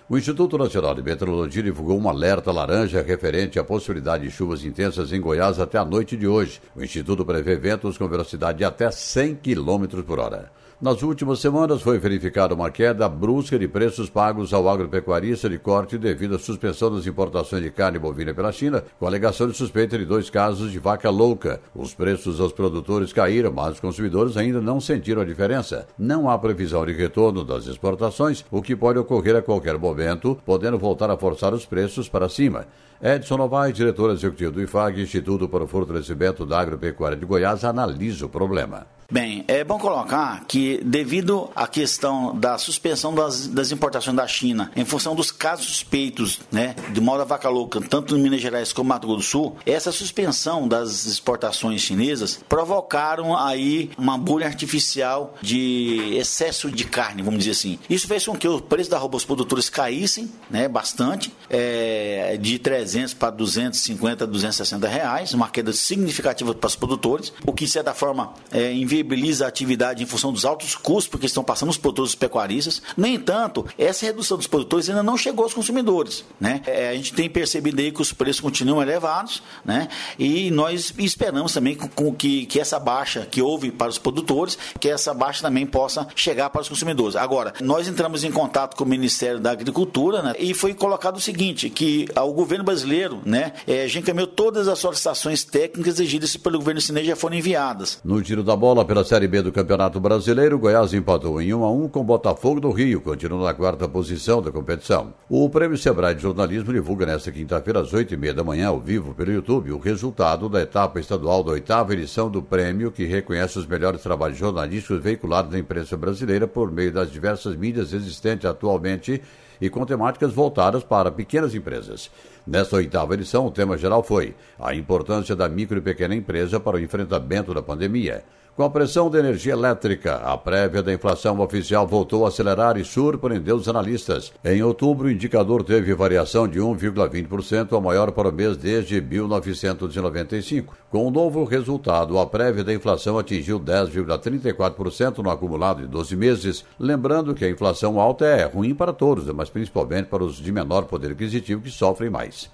[0.07, 5.11] O Instituto Nacional de Meteorologia divulgou um alerta laranja referente à possibilidade de chuvas intensas
[5.11, 6.61] em Goiás até a noite de hoje.
[6.73, 10.57] O Instituto prevê ventos com velocidade de até 100 km por hora.
[10.81, 15.97] Nas últimas semanas foi verificada uma queda brusca de preços pagos ao agropecuarista de corte
[15.97, 20.05] devido à suspensão das importações de carne bovina pela China, com alegação de suspeita de
[20.05, 21.59] dois casos de vaca louca.
[21.75, 25.85] Os preços aos produtores caíram, mas os consumidores ainda não sentiram a diferença.
[25.97, 30.77] Não há previsão de retorno das exportações, o que pode ocorrer a qualquer momento, podendo
[30.77, 32.65] voltar a forçar os preços para cima.
[33.01, 38.25] Edson Novaes, diretor executivo do IFAG, Instituto para o Fortalecimento da Agropecuária de Goiás, analisa
[38.25, 38.85] o problema.
[39.11, 44.71] Bem, é bom colocar que, devido à questão da suspensão das, das, importações da China,
[44.75, 48.71] em função dos casos suspeitos né, de mal da vaca louca, tanto em Minas Gerais
[48.71, 54.45] como no Mato Grosso do Sul, essa suspensão das exportações chinesas provocaram aí uma bolha
[54.45, 57.79] artificial de excesso de carne, vamos dizer assim.
[57.89, 62.59] Isso fez com que o preço da roupa dos produtores caíssem né, bastante, é, de
[62.59, 67.93] 300 para 250, 260 reais, uma queda significativa para os produtores, o que, de certa
[67.93, 72.15] forma, é, inviabiliza a atividade em função dos altos custos porque estão passando os produtores
[72.15, 72.81] pecuaristas.
[72.95, 76.23] No entanto, essa redução dos produtores ainda não chegou aos consumidores.
[76.39, 76.61] Né?
[76.65, 79.87] É, a gente tem percebido aí que os preços continuam elevados né?
[80.17, 84.89] e nós esperamos também com, que, que essa baixa que houve para os produtores, que
[84.89, 87.15] essa baixa também possa chegar para os consumidores.
[87.15, 90.33] Agora, nós entramos em contato com o Ministério da Agricultura né?
[90.39, 92.78] e foi colocado o seguinte, que o governo brasileiro
[93.25, 97.99] né, é, já encaminhou todas as solicitações técnicas exigidas pelo governo chinês já foram enviadas.
[98.03, 101.71] No tiro da bola, pela Série B do Campeonato Brasileiro, Goiás empatou em 1 a
[101.71, 105.13] 1 com Botafogo do Rio, continuando na quarta posição da competição.
[105.29, 109.31] O Prêmio Sebrae de Jornalismo divulga nesta quinta-feira às 8h30 da manhã, ao vivo pelo
[109.31, 114.01] YouTube, o resultado da etapa estadual da oitava edição do prêmio, que reconhece os melhores
[114.01, 119.21] trabalhos jornalísticos veiculados na imprensa brasileira por meio das diversas mídias existentes atualmente
[119.59, 122.09] e com temáticas voltadas para pequenas empresas.
[122.45, 126.77] Nesta oitava edição, o tema geral foi a importância da micro e pequena empresa para
[126.77, 128.23] o enfrentamento da pandemia.
[128.55, 132.83] Com a pressão da energia elétrica, a prévia da inflação oficial voltou a acelerar e
[132.83, 134.33] surpreendeu os analistas.
[134.43, 140.75] Em outubro, o indicador teve variação de 1,20%, a maior para o mês desde 1995.
[140.91, 146.65] Com o novo resultado, a prévia da inflação atingiu 10,34% no acumulado de 12 meses.
[146.77, 150.83] Lembrando que a inflação alta é ruim para todos, mas principalmente para os de menor
[150.83, 152.49] poder aquisitivo que sofrem mais.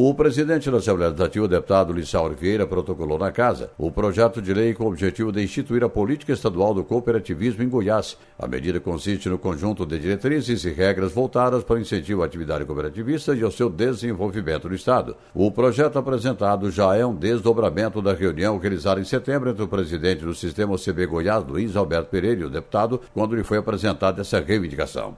[0.00, 4.54] O presidente da Assembleia Legislativa, o deputado Lissau Vieira, protocolou na casa o projeto de
[4.54, 8.16] lei com o objetivo de instituir a política estadual do cooperativismo em Goiás.
[8.38, 12.64] A medida consiste no conjunto de diretrizes e regras voltadas para o incentivo à atividade
[12.64, 15.16] cooperativista e ao seu desenvolvimento no Estado.
[15.34, 20.24] O projeto apresentado já é um desdobramento da reunião realizada em setembro entre o presidente
[20.24, 24.38] do sistema OCB Goiás, Luiz Alberto Pereira, e o deputado, quando lhe foi apresentada essa
[24.38, 25.16] reivindicação.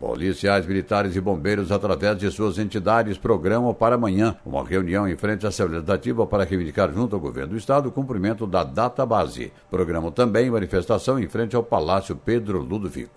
[0.00, 5.44] Policiais militares e bombeiros, através de suas entidades, programam para amanhã uma reunião em frente
[5.44, 9.52] à Assembleia Legislativa para reivindicar junto ao governo do Estado o cumprimento da data base.
[9.70, 13.12] Programam também manifestação em frente ao Palácio Pedro Ludovico.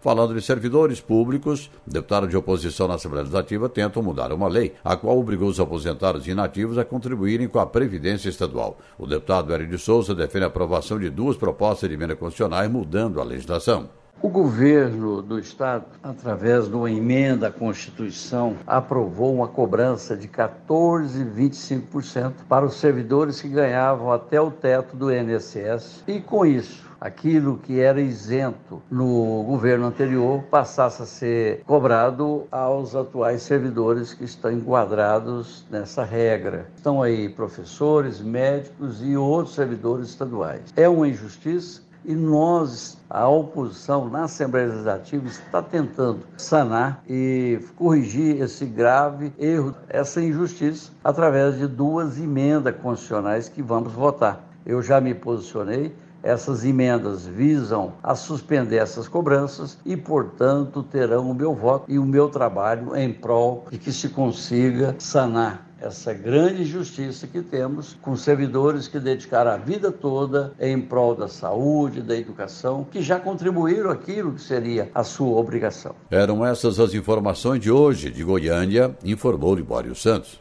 [0.00, 4.96] Falando de servidores públicos, deputados de oposição na Assembleia Legislativa tentam mudar uma lei, a
[4.96, 8.76] qual obrigou os aposentados e inativos a contribuírem com a Previdência Estadual.
[8.98, 13.20] O deputado Hélio de Souza defende a aprovação de duas propostas de emenda constitucionais mudando
[13.20, 13.97] a legislação.
[14.20, 22.32] O governo do Estado, através de uma emenda à Constituição, aprovou uma cobrança de 14,25%
[22.48, 27.78] para os servidores que ganhavam até o teto do INSS e, com isso, aquilo que
[27.78, 35.64] era isento no governo anterior passasse a ser cobrado aos atuais servidores que estão enquadrados
[35.70, 36.66] nessa regra.
[36.74, 40.62] Estão aí professores, médicos e outros servidores estaduais.
[40.76, 48.40] É uma injustiça e nós, a oposição na Assembleia Legislativa, está tentando sanar e corrigir
[48.40, 54.44] esse grave erro, essa injustiça, através de duas emendas constitucionais que vamos votar.
[54.64, 61.34] Eu já me posicionei essas emendas visam a suspender essas cobranças e, portanto, terão o
[61.34, 66.62] meu voto e o meu trabalho em prol de que se consiga sanar essa grande
[66.62, 72.16] injustiça que temos com servidores que dedicaram a vida toda em prol da saúde, da
[72.16, 75.94] educação, que já contribuíram aquilo que seria a sua obrigação.
[76.10, 80.40] Eram essas as informações de hoje de Goiânia, informou Libório Santos.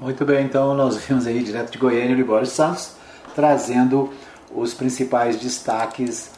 [0.00, 2.92] Muito bem, então nós vimos aí direto de Goiânia o Libório Santos
[3.34, 4.10] trazendo
[4.54, 6.32] os principais destaques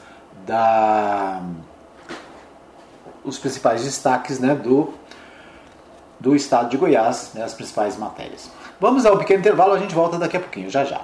[0.47, 1.43] da
[3.25, 4.93] os principais destaques né, do
[6.19, 8.51] do estado de Goiás, né, as principais matérias.
[8.81, 11.01] Vamos ao pequeno intervalo, a gente volta daqui a pouquinho, já já.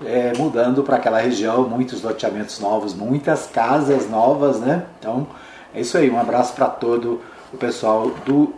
[0.05, 4.83] é, mudando para aquela região, muitos loteamentos novos, muitas casas novas, né?
[4.99, 5.29] Então
[5.73, 6.11] é isso aí.
[6.11, 7.21] Um abraço para todo
[7.53, 8.53] o pessoal do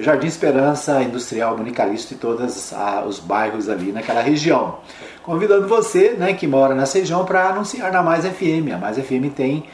[0.00, 2.72] Jardim Esperança Industrial Municalista e todos
[3.06, 4.78] os bairros ali naquela região.
[5.22, 8.72] Convidando você né, que mora nessa região para anunciar na Mais FM.
[8.74, 9.64] A Mais FM tem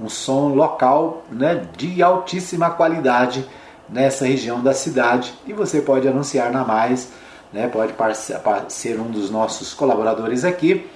[0.00, 3.46] um som local né, de altíssima qualidade
[3.88, 7.12] nessa região da cidade e você pode anunciar na Mais,
[7.52, 10.86] né, pode ser um dos nossos colaboradores aqui,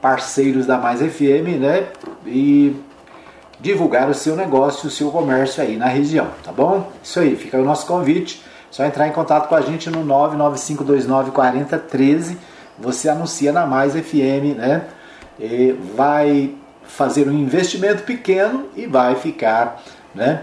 [0.00, 1.88] parceiros da Mais FM, né,
[2.26, 2.76] e
[3.60, 6.90] divulgar o seu negócio, o seu comércio aí na região, tá bom?
[7.02, 8.42] Isso aí, fica o nosso convite.
[8.70, 12.36] Só entrar em contato com a gente no 995294013.
[12.78, 14.86] Você anuncia na Mais FM, né?
[15.38, 19.80] E vai fazer um investimento pequeno e vai ficar,
[20.14, 20.42] né?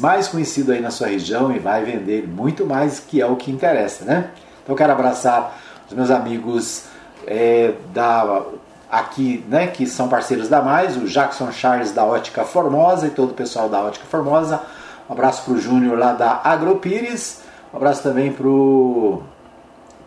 [0.00, 3.50] Mais conhecido aí na sua região e vai vender muito mais, que é o que
[3.50, 4.28] interessa, né?
[4.62, 6.84] Então quero abraçar os meus amigos
[7.26, 8.42] é, da
[8.90, 13.30] aqui, né, que são parceiros da Mais, o Jackson Charles da Ótica Formosa e todo
[13.30, 14.60] o pessoal da Ótica Formosa.
[15.08, 17.40] Um abraço para o Júnior lá da Agropires.
[17.72, 19.22] Um abraço também para o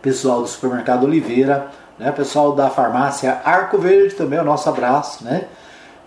[0.02, 1.68] pessoal do Supermercado Oliveira,
[1.98, 5.46] né, pessoal da farmácia Arco Verde também, o nosso abraço, né,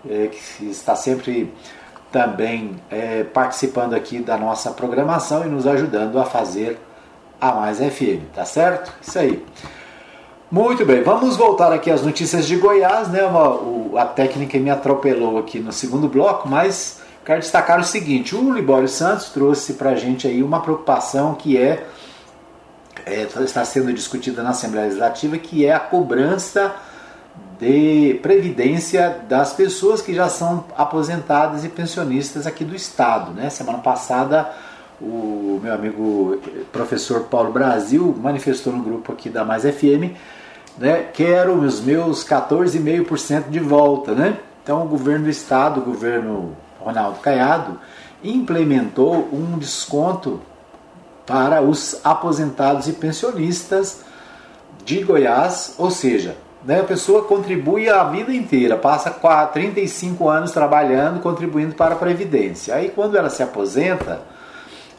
[0.09, 1.53] é, que está sempre
[2.11, 6.79] também é, participando aqui da nossa programação e nos ajudando a fazer
[7.39, 8.93] a Mais FM, tá certo?
[9.01, 9.43] Isso aí.
[10.53, 13.23] Muito bem, vamos voltar aqui às notícias de Goiás, né?
[13.23, 18.53] Uma, a técnica me atropelou aqui no segundo bloco, mas quero destacar o seguinte: o
[18.53, 21.87] Libório Santos trouxe para a gente aí uma preocupação que é,
[23.03, 26.75] é, está sendo discutida na Assembleia Legislativa, que é a cobrança
[27.59, 33.31] de previdência das pessoas que já são aposentadas e pensionistas aqui do Estado.
[33.31, 33.49] Né?
[33.49, 34.51] Semana passada,
[35.01, 36.39] o meu amigo
[36.71, 40.13] professor Paulo Brasil manifestou no grupo aqui da Mais FM
[40.77, 44.13] né, quero os meus 14,5% de volta.
[44.13, 44.37] Né?
[44.63, 47.79] Então o governo do estado, o governo Ronaldo Caiado,
[48.23, 50.39] implementou um desconto
[51.25, 54.03] para os aposentados e pensionistas
[54.85, 60.51] de Goiás, ou seja, né, a pessoa contribui a vida inteira, passa 4, 35 anos
[60.51, 62.75] trabalhando, contribuindo para a Previdência.
[62.75, 64.21] Aí quando ela se aposenta,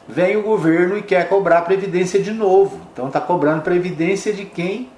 [0.09, 2.81] vem o governo e quer cobrar Previdência de novo.
[2.93, 4.91] Então está cobrando Previdência de quem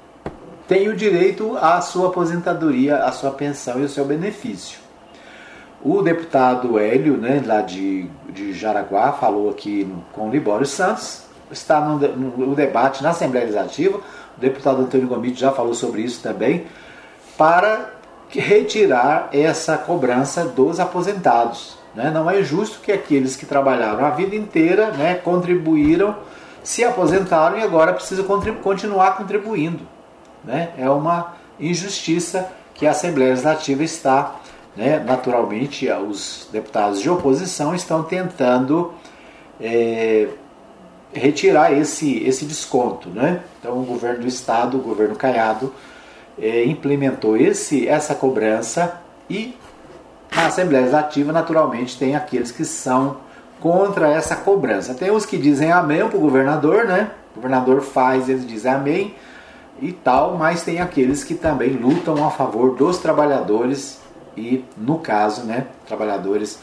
[0.68, 4.78] tem o direito à sua aposentadoria, à sua pensão e ao seu benefício.
[5.82, 11.22] O deputado Hélio, né, lá de, de Jaraguá, falou aqui no, com o Libório Santos,
[11.50, 16.20] está no, no, debate na Assembleia Legislativa, o deputado Antônio Gomito já falou sobre isso
[16.20, 16.66] também,
[17.38, 17.90] para
[18.28, 21.78] retirar essa cobrança dos aposentados.
[21.94, 22.10] Né?
[22.10, 26.16] Não é justo que aqueles que trabalharam a vida inteira, né, contribuíram,
[26.64, 28.24] se aposentaram e agora precisam
[28.60, 29.95] continuar contribuindo.
[30.46, 30.70] Né?
[30.78, 34.36] É uma injustiça que a Assembleia Legislativa está,
[34.76, 38.92] né, naturalmente, os deputados de oposição estão tentando
[39.60, 40.28] é,
[41.12, 43.08] retirar esse, esse desconto.
[43.08, 43.40] Né?
[43.58, 45.72] Então, o governo do Estado, o governo Caiado,
[46.38, 49.56] é, implementou esse, essa cobrança e
[50.34, 53.16] na Assembleia Legislativa, naturalmente, tem aqueles que são
[53.58, 54.92] contra essa cobrança.
[54.92, 57.10] Tem os que dizem amém para o governador, né?
[57.32, 59.14] O governador faz, eles dizem amém
[59.80, 64.00] e tal, mas tem aqueles que também lutam a favor dos trabalhadores
[64.36, 66.58] e, no caso, né, trabalhadores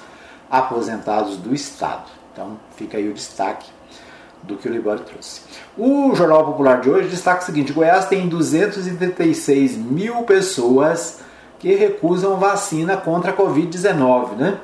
[0.49, 2.05] aposentados do Estado.
[2.31, 3.69] Então fica aí o destaque
[4.43, 5.41] do que o Libório trouxe.
[5.77, 11.19] O Jornal Popular de hoje destaca o seguinte: Goiás tem 236 mil pessoas
[11.59, 14.57] que recusam vacina contra a Covid-19, né?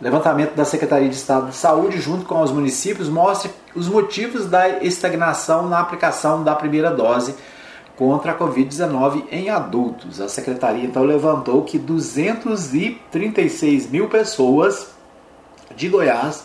[0.00, 4.82] Levantamento da Secretaria de Estado de Saúde, junto com os municípios, mostra os motivos da
[4.82, 7.36] estagnação na aplicação da primeira dose
[8.02, 10.20] contra a Covid-19 em adultos.
[10.20, 14.88] A secretaria então levantou que 236 mil pessoas
[15.76, 16.44] de Goiás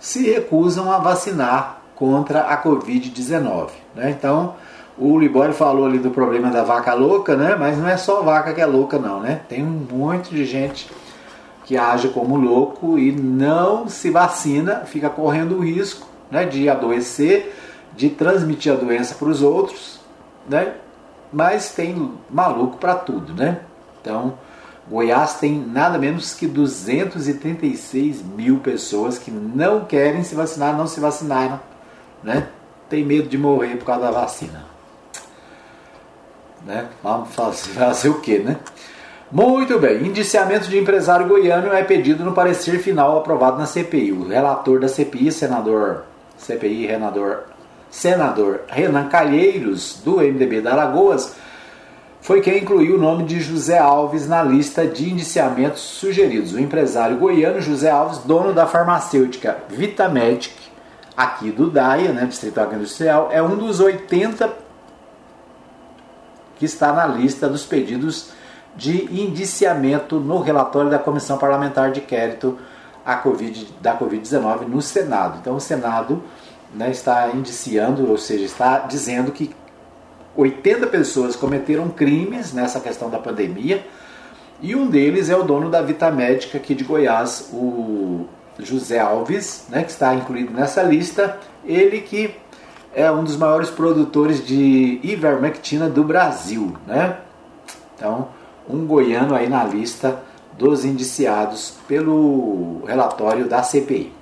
[0.00, 3.68] se recusam a vacinar contra a Covid-19.
[3.94, 4.10] Né?
[4.10, 4.56] Então,
[4.98, 7.54] o Libório falou ali do problema da vaca louca, né?
[7.56, 9.20] mas não é só vaca que é louca, não.
[9.20, 9.42] Né?
[9.48, 10.90] Tem um monte de gente
[11.64, 17.54] que age como louco e não se vacina, fica correndo o risco né, de adoecer,
[17.96, 19.98] de transmitir a doença para os outros
[20.48, 20.74] né?
[21.32, 23.60] Mas tem maluco para tudo, né?
[24.00, 24.34] Então,
[24.90, 30.98] Goiás tem nada menos que 236 mil pessoas que não querem se vacinar, não se
[30.98, 31.60] vacinaram,
[32.22, 32.48] né?
[32.88, 34.64] Tem medo de morrer por causa da vacina.
[36.64, 36.86] Né?
[37.02, 38.56] Vamos fazer, fazer o que, né?
[39.30, 44.12] Muito bem, indiciamento de empresário goiano é pedido no parecer final aprovado na CPI.
[44.12, 46.04] O relator da CPI, senador
[46.38, 47.44] CPI, senador
[47.98, 51.34] senador Renan Calheiros, do MDB da Alagoas,
[52.20, 56.52] foi quem incluiu o nome de José Alves na lista de indiciamentos sugeridos.
[56.52, 60.54] O empresário goiano José Alves, dono da farmacêutica Vitamedic,
[61.16, 64.48] aqui do DAIA, né, Distrito Agroindustrial, é um dos 80
[66.56, 68.30] que está na lista dos pedidos
[68.76, 72.58] de indiciamento no relatório da Comissão Parlamentar de Inquérito
[73.04, 75.38] a COVID, da Covid-19 no Senado.
[75.40, 76.22] Então, o Senado
[76.74, 79.50] né, está indiciando, ou seja, está dizendo que
[80.36, 83.84] 80 pessoas cometeram crimes nessa questão da pandemia
[84.60, 88.26] e um deles é o dono da Vitamédica aqui de Goiás, o
[88.58, 91.38] José Alves, né, que está incluído nessa lista.
[91.64, 92.34] Ele que
[92.92, 97.18] é um dos maiores produtores de ivermectina do Brasil, né?
[97.94, 98.28] Então,
[98.68, 100.20] um goiano aí na lista
[100.58, 104.12] dos indiciados pelo relatório da CPI.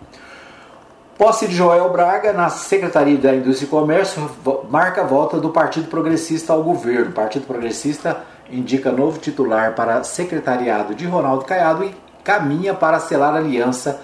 [1.18, 4.30] Posse de Joel Braga na Secretaria da Indústria e Comércio
[4.68, 7.08] marca a volta do Partido Progressista ao governo.
[7.08, 8.18] O Partido Progressista
[8.50, 13.98] indica novo titular para secretariado de Ronaldo Caiado e caminha para selar aliança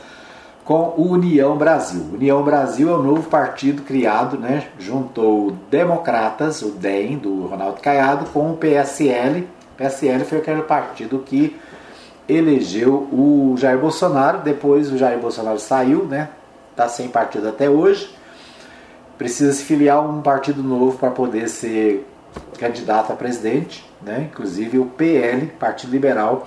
[0.65, 2.03] com o União Brasil.
[2.15, 4.69] União Brasil é o novo partido criado, né?
[4.79, 9.41] Juntou Democratas, o DEM, do Ronaldo Caiado, com o PSL.
[9.75, 11.61] O PSL foi aquele partido que
[12.27, 14.39] elegeu o Jair Bolsonaro.
[14.39, 16.31] Depois o Jair Bolsonaro saiu, né?
[16.73, 18.15] Está sem partido até hoje.
[19.17, 22.05] precisa se filiar a um partido novo para poder ser
[22.59, 24.29] candidato a presidente, né?
[24.33, 26.45] Inclusive o PL, Partido Liberal,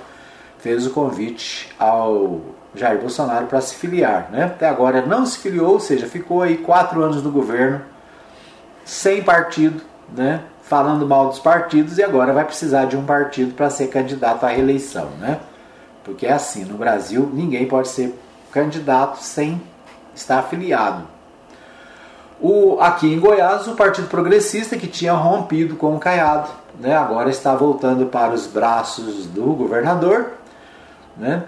[0.60, 2.42] fez o convite ao
[2.74, 4.46] Jair Bolsonaro para se filiar, né?
[4.46, 7.82] Até agora não se filiou, ou seja, ficou aí quatro anos no governo
[8.84, 9.82] sem partido,
[10.14, 10.42] né?
[10.64, 14.50] Falando mal dos partidos e agora vai precisar de um partido para ser candidato à
[14.50, 15.40] reeleição, né?
[16.04, 18.14] Porque é assim, no Brasil ninguém pode ser
[18.52, 19.62] candidato sem
[20.16, 21.04] estar afiliado.
[22.40, 26.50] O, aqui em Goiás, o Partido Progressista, que tinha rompido com o Caiado,
[26.80, 30.32] né, agora está voltando para os braços do governador.
[31.16, 31.44] Né,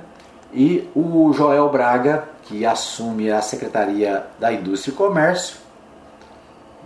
[0.54, 5.58] e o Joel Braga, que assume a Secretaria da Indústria e Comércio,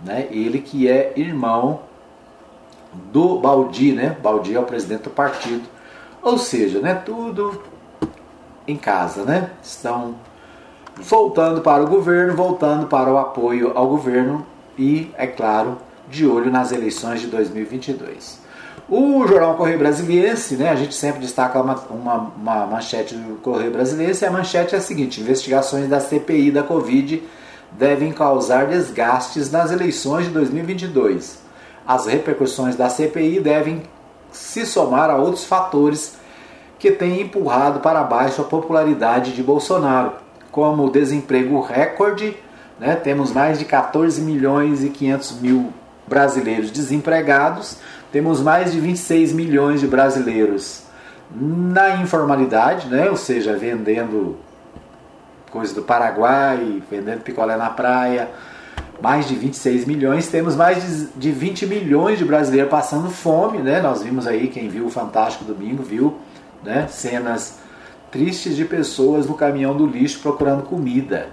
[0.04, 1.80] né, ele que é irmão
[2.92, 4.16] do Baldi, né?
[4.22, 5.66] Baldi é o presidente do partido.
[6.20, 7.62] Ou seja, né, tudo
[8.66, 9.50] em casa, né?
[9.62, 10.14] Estão
[10.96, 14.46] voltando para o governo, voltando para o apoio ao governo
[14.78, 15.78] e, é claro,
[16.08, 18.40] de olho nas eleições de 2022.
[18.88, 23.70] O jornal Correio Brasiliense, né, a gente sempre destaca uma, uma, uma manchete do Correio
[23.70, 27.22] Brasiliense, e a manchete é a seguinte: investigações da CPI da Covid
[27.72, 31.40] devem causar desgastes nas eleições de 2022.
[31.86, 33.82] As repercussões da CPI devem
[34.30, 36.16] se somar a outros fatores
[36.78, 40.12] que têm empurrado para baixo a popularidade de Bolsonaro,
[40.52, 42.36] como desemprego recorde,
[42.78, 42.94] né?
[42.94, 45.72] temos mais de 14 milhões e 500 mil
[46.06, 47.78] brasileiros desempregados,
[48.12, 50.82] temos mais de 26 milhões de brasileiros
[51.34, 53.08] na informalidade, né?
[53.08, 54.36] ou seja, vendendo
[55.50, 58.28] coisa do Paraguai, vendendo picolé na praia,
[59.00, 63.80] mais de 26 milhões, temos mais de 20 milhões de brasileiros passando fome, né?
[63.80, 66.18] Nós vimos aí, quem viu o Fantástico Domingo, viu
[66.62, 66.86] né?
[66.88, 67.58] cenas
[68.12, 71.30] tristes de pessoas no caminhão do lixo procurando comida.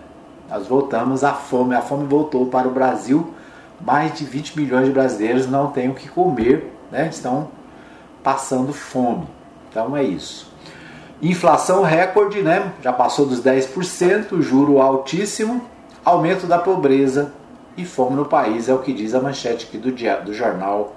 [0.50, 3.34] Nós voltamos à fome, a fome voltou para o Brasil.
[3.82, 7.08] Mais de 20 milhões de brasileiros não têm o que comer, né?
[7.10, 7.50] estão
[8.24, 9.28] passando fome.
[9.70, 10.52] Então é isso.
[11.22, 12.72] Inflação recorde, né?
[12.82, 15.62] já passou dos 10%, juro altíssimo,
[16.04, 17.34] aumento da pobreza
[17.76, 20.96] e fome no país, é o que diz a manchete aqui do, dia, do jornal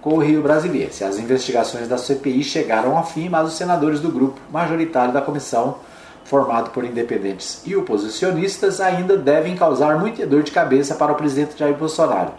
[0.00, 1.04] com o Rio Brasiliense.
[1.04, 5.76] As investigações da CPI chegaram ao fim, mas os senadores do grupo majoritário da comissão,
[6.24, 11.58] formado por independentes e oposicionistas, ainda devem causar muita dor de cabeça para o presidente
[11.58, 12.32] Jair Bolsonaro.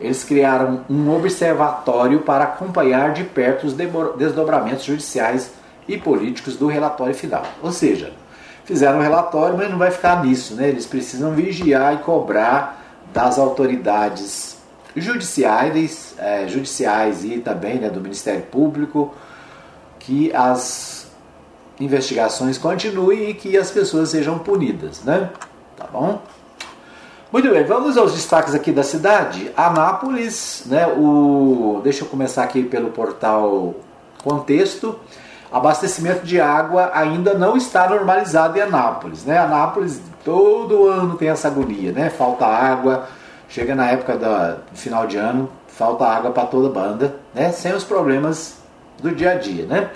[0.00, 5.52] Eles criaram um observatório para acompanhar de perto os desdobramentos judiciais
[5.88, 7.44] e políticos do relatório final.
[7.62, 8.12] Ou seja,
[8.64, 10.68] fizeram um relatório, mas não vai ficar nisso, né?
[10.68, 12.82] Eles precisam vigiar e cobrar
[13.14, 14.55] das autoridades
[14.96, 19.14] judiciais, é, judiciais e também né, do Ministério Público,
[19.98, 21.06] que as
[21.78, 25.30] investigações continuem e que as pessoas sejam punidas, né?
[25.76, 26.22] Tá bom?
[27.30, 29.50] Muito bem, vamos aos destaques aqui da cidade.
[29.56, 30.86] Anápolis, né?
[30.86, 33.74] O, deixa eu começar aqui pelo portal
[34.22, 34.98] Contexto.
[35.52, 39.38] Abastecimento de água ainda não está normalizado em Anápolis, né?
[39.38, 42.10] Anápolis todo ano tem essa agonia, né?
[42.10, 43.06] Falta água,
[43.48, 47.52] Chega na época do final de ano, falta água para toda banda, né?
[47.52, 48.56] Sem os problemas
[48.98, 49.90] do dia a dia, né?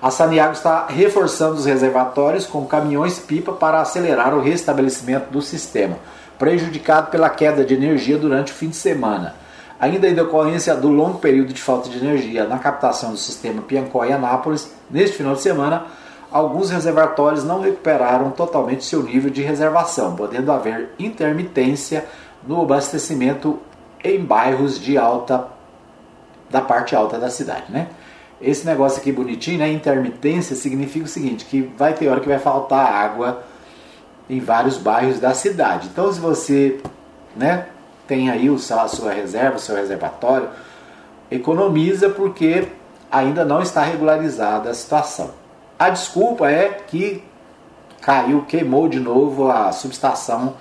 [0.00, 5.96] A Saniago está reforçando os reservatórios com caminhões-pipa para acelerar o restabelecimento do sistema,
[6.38, 9.34] prejudicado pela queda de energia durante o fim de semana.
[9.80, 14.04] Ainda em decorrência do longo período de falta de energia na captação do sistema Piancó
[14.04, 15.84] e Anápolis, neste final de semana,
[16.30, 22.04] alguns reservatórios não recuperaram totalmente seu nível de reservação, podendo haver intermitência
[22.46, 23.58] no abastecimento
[24.02, 25.48] em bairros de alta
[26.50, 27.88] da parte alta da cidade, né?
[28.40, 29.72] Esse negócio aqui bonitinho, né?
[29.72, 33.42] Intermitência significa o seguinte, que vai ter hora que vai faltar água
[34.28, 35.88] em vários bairros da cidade.
[35.90, 36.80] Então, se você,
[37.36, 37.66] né,
[38.06, 40.48] tem aí o, a sua reserva, o seu reservatório,
[41.30, 42.68] economiza porque
[43.10, 45.30] ainda não está regularizada a situação.
[45.78, 47.22] A desculpa é que
[48.00, 50.54] caiu, queimou de novo a subestação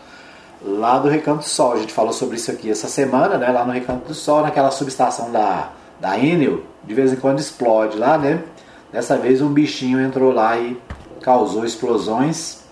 [0.63, 1.73] lá do Recanto do Sol.
[1.73, 3.49] A gente falou sobre isso aqui essa semana, né?
[3.49, 7.97] Lá no Recanto do Sol, naquela subestação da, da Enel, de vez em quando explode
[7.97, 8.43] lá, né?
[8.91, 10.79] Dessa vez um bichinho entrou lá e
[11.21, 12.63] causou explosões.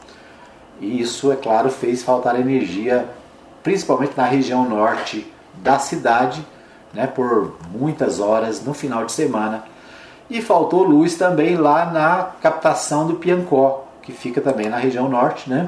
[0.79, 3.07] E isso, é claro, fez faltar energia,
[3.61, 6.45] principalmente na região norte da cidade,
[6.93, 7.07] né?
[7.07, 9.63] Por muitas horas no final de semana.
[10.29, 15.49] E faltou luz também lá na captação do Piancó, que fica também na região norte,
[15.49, 15.67] né?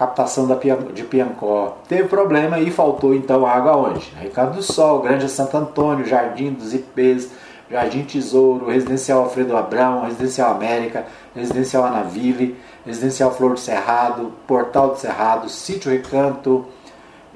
[0.00, 0.54] Captação da,
[0.94, 1.76] de Piancó.
[1.86, 4.10] Teve problema e faltou então água onde?
[4.18, 7.30] Ricardo do Sol, Grande Santo Antônio, Jardim dos Ipês,
[7.70, 11.04] Jardim Tesouro, Residencial Alfredo Abrão, Residencial América,
[11.36, 16.64] Residencial Anaville, Residencial Flor do Cerrado, Portal do Cerrado, Sítio Recanto,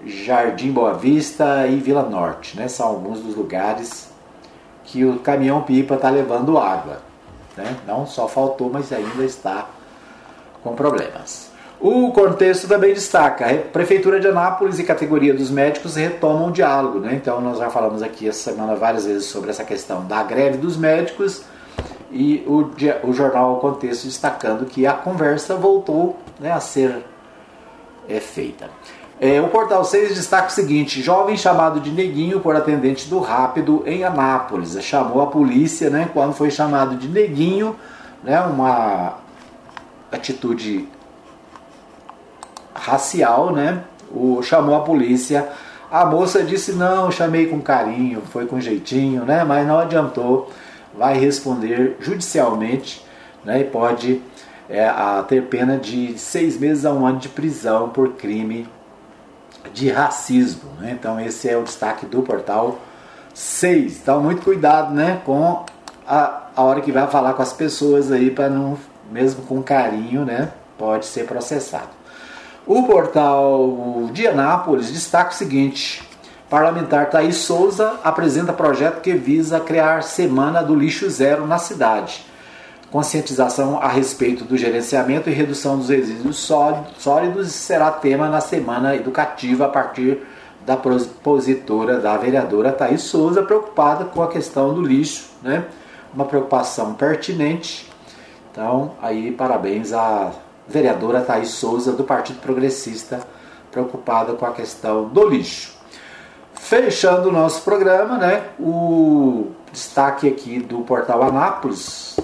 [0.03, 2.67] Jardim Boa Vista e Vila Norte, né?
[2.67, 4.11] São alguns dos lugares
[4.85, 7.03] que o caminhão pipa está levando água,
[7.59, 7.77] né?
[7.87, 9.69] Não só faltou, mas ainda está
[10.63, 11.53] com problemas.
[11.81, 16.99] O contexto também destaca: a Prefeitura de Anápolis e categoria dos médicos retomam o diálogo.
[16.99, 17.15] Né?
[17.15, 20.77] Então, nós já falamos aqui essa semana várias vezes sobre essa questão da greve dos
[20.77, 21.43] médicos
[22.11, 22.71] e o,
[23.09, 27.05] o jornal Contexto destacando que a conversa voltou né, a ser
[28.09, 28.71] é, feita.
[29.21, 33.83] É, o Portal 6 destaca o seguinte: jovem chamado de Neguinho por atendente do Rápido
[33.85, 34.81] em Anápolis.
[34.83, 37.77] Chamou a polícia né, quando foi chamado de Neguinho,
[38.23, 39.19] né, uma
[40.11, 40.89] atitude
[42.75, 43.83] racial, né?
[44.11, 45.49] O, chamou a polícia.
[45.91, 49.45] A moça disse: Não, chamei com carinho, foi com jeitinho, né?
[49.45, 50.51] Mas não adiantou.
[50.97, 53.05] Vai responder judicialmente
[53.45, 53.61] né?
[53.61, 54.23] e pode
[54.69, 58.69] é, a, ter pena de seis meses a um ano de prisão por crime
[59.73, 60.71] de racismo.
[60.79, 60.97] Né?
[60.99, 62.79] Então, esse é o destaque do portal
[63.33, 64.01] 6.
[64.03, 65.21] Então, muito cuidado né?
[65.25, 65.65] com
[66.07, 68.79] a, a hora que vai falar com as pessoas aí, para não,
[69.11, 70.51] mesmo com carinho, né?
[70.79, 72.04] pode ser processado.
[72.67, 76.03] O portal de Anápolis destaca o seguinte:
[76.49, 82.25] parlamentar Thaís Souza apresenta projeto que visa criar Semana do Lixo Zero na cidade.
[82.91, 86.39] Conscientização a respeito do gerenciamento e redução dos resíduos
[86.97, 90.23] sólidos será tema na semana educativa a partir
[90.65, 95.67] da propositora, da vereadora Thaís Souza, preocupada com a questão do lixo, né?
[96.15, 97.93] Uma preocupação pertinente.
[98.51, 100.33] Então, aí parabéns à
[100.67, 103.21] vereadora Thaís Souza, do Partido Progressista,
[103.71, 105.75] preocupada com a questão do lixo.
[106.55, 112.17] Fechando o nosso programa, né, o destaque aqui do portal Anápolis,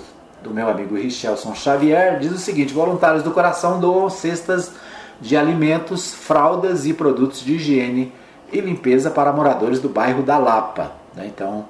[0.43, 4.73] do meu amigo Richelson Xavier, diz o seguinte: voluntários do coração doam cestas
[5.21, 8.13] de alimentos, fraldas e produtos de higiene
[8.51, 10.93] e limpeza para moradores do bairro da Lapa.
[11.15, 11.27] Né?
[11.27, 11.67] Então,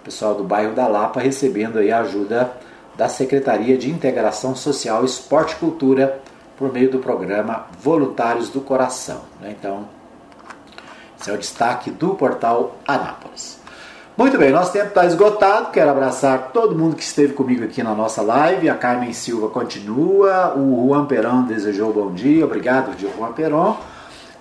[0.00, 2.50] o pessoal do bairro da Lapa recebendo aí ajuda
[2.96, 6.20] da Secretaria de Integração Social, Esporte e Cultura
[6.56, 9.20] por meio do programa Voluntários do Coração.
[9.40, 9.54] Né?
[9.58, 9.86] Então,
[11.20, 13.60] esse é o destaque do portal Anápolis.
[14.16, 15.70] Muito bem, nosso tempo está esgotado.
[15.70, 18.70] Quero abraçar todo mundo que esteve comigo aqui na nossa live.
[18.70, 20.54] A Carmen Silva continua.
[20.56, 22.46] O Juan Peron desejou bom dia.
[22.46, 23.76] Obrigado, Juan Peron.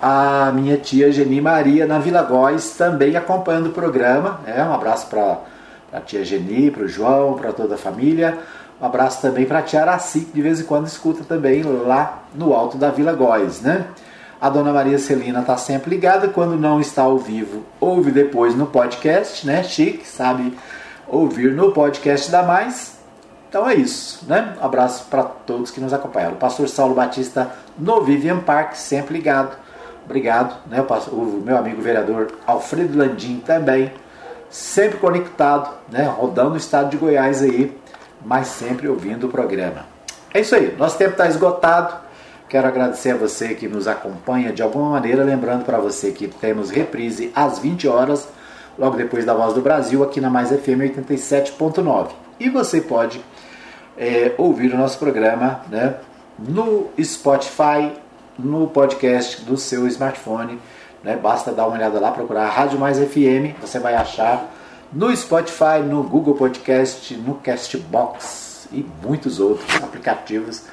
[0.02, 4.40] A minha tia Geni Maria na Vila Góis também acompanhando o programa.
[4.46, 5.40] É, um abraço para
[5.96, 8.38] a tia Geni, para o João, para toda a família.
[8.82, 12.24] Um abraço também para a tia Araci, que de vez em quando escuta também lá
[12.36, 13.86] no alto da Vila Góis, né?
[14.42, 18.68] A dona Maria Celina está sempre ligada, quando não está ao vivo, ouve depois no
[18.68, 19.64] podcast, né?
[19.64, 20.54] Chique, sabe
[21.08, 23.00] ouvir no podcast da Mais.
[23.48, 24.54] Então é isso, né?
[24.62, 26.36] Um abraço para todos que nos acompanharam.
[26.36, 29.56] O pastor Saulo Batista no Vivian Park, sempre ligado.
[30.04, 30.86] Obrigado, né?
[31.14, 33.92] O, meu amigo vereador Alfredo Landim também
[34.56, 37.78] sempre conectado, né, rodando o estado de Goiás aí,
[38.24, 39.86] mas sempre ouvindo o programa.
[40.34, 41.94] É isso aí, nosso tempo está esgotado.
[42.48, 46.70] Quero agradecer a você que nos acompanha de alguma maneira, lembrando para você que temos
[46.70, 48.30] reprise às 20 horas,
[48.80, 52.12] logo depois da Voz do Brasil, aqui na Mais FM 87.9.
[52.40, 53.20] E você pode
[53.98, 55.96] é, ouvir o nosso programa né,
[56.40, 57.92] no Spotify,
[58.40, 60.62] no podcast do seu smartphone
[61.06, 61.16] né?
[61.16, 64.52] Basta dar uma olhada lá, procurar Rádio Mais FM, você vai achar
[64.92, 70.64] no Spotify, no Google Podcast, no Castbox e muitos outros aplicativos.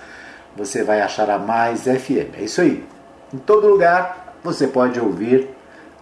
[0.57, 2.35] Você vai achar a Mais FM.
[2.39, 2.85] É isso aí.
[3.33, 5.51] Em todo lugar você pode ouvir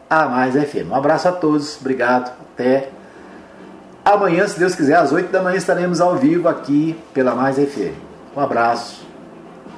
[0.08, 0.90] a Mais FM.
[0.90, 2.88] Um abraço a todos, obrigado, até
[4.04, 7.94] amanhã, se Deus quiser, às 8 da manhã estaremos ao vivo aqui pela Mais FM.
[8.36, 9.04] Um abraço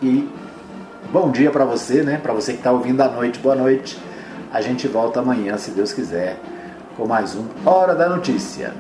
[0.03, 0.31] e
[1.11, 2.21] bom dia para você, né?
[2.23, 4.12] Para você que está ouvindo à noite, boa noite.
[4.53, 6.39] A gente volta amanhã, se Deus quiser,
[6.95, 8.75] com mais um Hora da Notícia.